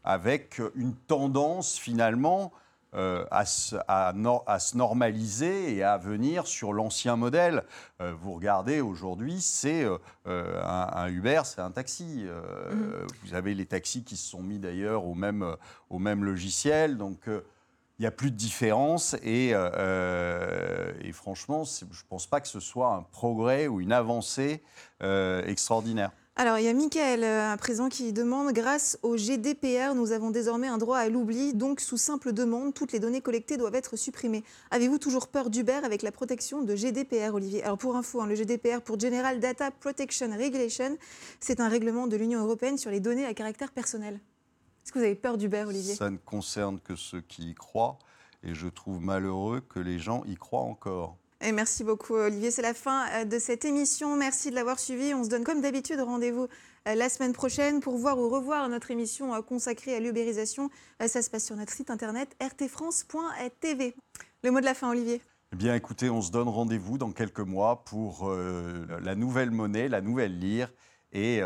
avec 0.04 0.62
une 0.76 0.94
tendance 0.94 1.78
finalement 1.78 2.52
euh, 2.96 3.26
à, 3.32 3.46
se 3.46 4.78
normaliser 4.78 5.76
et 5.76 5.84
à 5.84 5.98
venir 5.98 6.46
sur 6.46 6.74
l'ancien 6.74 7.16
modèle. 7.16 7.64
Euh, 8.02 8.14
vous 8.20 8.34
regardez 8.34 8.82
aujourd'hui, 8.82 9.42
c'est 9.42 9.84
euh, 10.28 10.62
un, 10.64 11.08
Uber, 11.08 11.42
c'est 11.46 11.62
un 11.62 11.72
taxi. 11.72 12.26
Mm-hmm. 12.26 13.08
Vous 13.24 13.34
avez 13.34 13.56
les 13.56 13.66
taxis 13.66 14.04
qui 14.04 14.16
se 14.16 14.30
sont 14.30 14.44
mis 14.44 14.60
d'ailleurs 14.60 15.06
au 15.06 15.16
même, 15.16 15.56
au 15.90 15.98
même 15.98 16.24
logiciel. 16.24 16.98
Donc 16.98 17.22
il 17.28 18.02
n'y 18.02 18.06
a 18.06 18.12
plus 18.12 18.32
de 18.32 18.38
différence 18.38 19.16
et, 19.24 19.50
et 19.50 21.12
franchement, 21.12 21.64
je 21.64 21.86
ne 21.86 22.10
pense 22.10 22.28
pas 22.28 22.42
que 22.42 22.48
ce 22.48 22.60
soit 22.60 22.94
un 22.94 23.02
progrès 23.02 23.68
ou 23.68 23.82
une 23.82 23.94
avancée 23.94 24.62
extraordinaire. 25.02 26.12
Alors, 26.36 26.58
il 26.58 26.65
y 26.65 26.67
a 26.67 26.74
Michael 26.74 27.24
euh, 27.24 27.52
à 27.52 27.58
présent 27.58 27.89
qui 27.89 28.12
demande 28.12 28.54
Grâce 28.54 28.98
au 29.04 29.17
GDPR, 29.17 29.93
nous 29.93 30.13
avons 30.13 30.32
désormais 30.32 30.67
un 30.67 30.80
droit 30.80 30.98
à 30.98 31.08
l'oubli, 31.08 31.54
donc 31.54 31.80
sous 31.80 31.98
simple 31.98 32.34
demande, 32.34 32.74
toutes 32.74 32.91
les 32.91 33.00
données 33.00 33.22
collectées 33.22 33.56
doivent 33.56 33.76
être 33.76 33.96
supprimées. 33.98 34.43
Avez-vous 34.72 34.98
toujours 34.98 35.28
peur 35.28 35.52
d'Uber 35.52 35.82
avec 35.84 36.02
la 36.02 36.12
protection 36.12 36.63
de 36.63 36.76
GDPR, 36.76 37.36
Olivier? 37.36 37.63
Alors, 37.63 37.78
pour 37.78 37.96
info, 37.96 38.19
hein, 38.19 38.26
le 38.26 38.34
GDPR, 38.34 38.82
pour 38.82 39.00
General 39.00 39.39
Data 39.39 39.69
Protection 39.69 40.36
Regulation, 40.36 40.98
c'est 41.39 41.60
un 41.60 41.69
règlement 41.69 42.08
de 42.08 42.17
l'Union 42.17 42.41
européenne 42.41 42.80
sur 42.80 42.89
les 42.89 43.00
données 43.00 43.26
à 43.26 43.36
caractère 43.36 43.72
personnel. 43.72 44.15
Est-ce 44.15 44.91
que 44.91 44.98
vous 44.98 45.06
avez 45.06 45.13
peur 45.13 45.38
d'Uber, 45.38 45.65
Olivier? 45.67 45.93
Ça 45.93 46.10
ne 46.10 46.17
concerne 46.17 46.80
que 46.80 46.96
ceux 46.96 47.22
qui 47.22 47.52
y 47.52 47.54
croient, 47.54 48.00
et 48.41 48.56
je 48.56 48.67
trouve 48.67 49.00
malheureux 49.00 49.62
que 49.62 49.80
les 49.80 50.00
gens 50.00 50.24
y 50.26 50.36
croient 50.36 50.62
encore 50.62 51.15
merci 51.52 51.84
beaucoup 51.84 52.14
Olivier, 52.14 52.52
c'est 52.52 52.62
la 52.62 52.74
fin 52.74 53.06
euh, 53.10 53.26
de 53.26 53.40
cette 53.40 53.66
émission. 53.66 54.16
Merci 54.16 54.50
de 54.50 54.56
l'avoir 54.56 54.80
suivi. 54.80 55.14
On 55.14 55.24
se 55.24 55.30
donne 55.30 55.44
comme 55.44 55.62
d'habitude 55.62 56.00
rendez-vous 56.00 56.48
euh, 56.88 56.96
la 56.96 57.10
semaine 57.10 57.34
prochaine 57.34 57.82
pour 57.82 57.98
voir 57.98 58.18
ou 58.18 58.30
revoir 58.30 58.70
notre 58.70 58.92
émission 58.92 59.34
euh, 59.34 59.42
consacrée 59.42 59.96
à 59.96 60.00
l'ubérisation. 60.00 60.70
Ça 61.06 61.22
se 61.22 61.30
passe 61.30 61.46
sur 61.46 61.56
notre 61.56 61.74
site 61.74 61.90
internet 61.90 62.36
rtfrance.tv. 62.42 63.96
Le 64.44 64.52
mot 64.52 64.60
de 64.60 64.66
la 64.66 64.74
fin 64.74 64.90
Olivier. 64.90 65.22
Eh 65.52 65.56
bien 65.56 65.76
écoutez, 65.76 66.10
on 66.10 66.22
se 66.22 66.32
donne 66.32 66.48
rendez-vous 66.48 66.98
dans 66.98 67.12
quelques 67.12 67.40
mois 67.40 67.84
pour 67.84 68.32
la 68.32 69.14
nouvelle 69.14 69.52
monnaie, 69.52 69.88
la 69.88 70.02
nouvelle 70.02 70.40
lire 70.40 70.74
et 71.12 71.42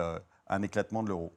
un 0.48 0.62
éclatement 0.62 1.04
de 1.04 1.10
l'euro. 1.10 1.34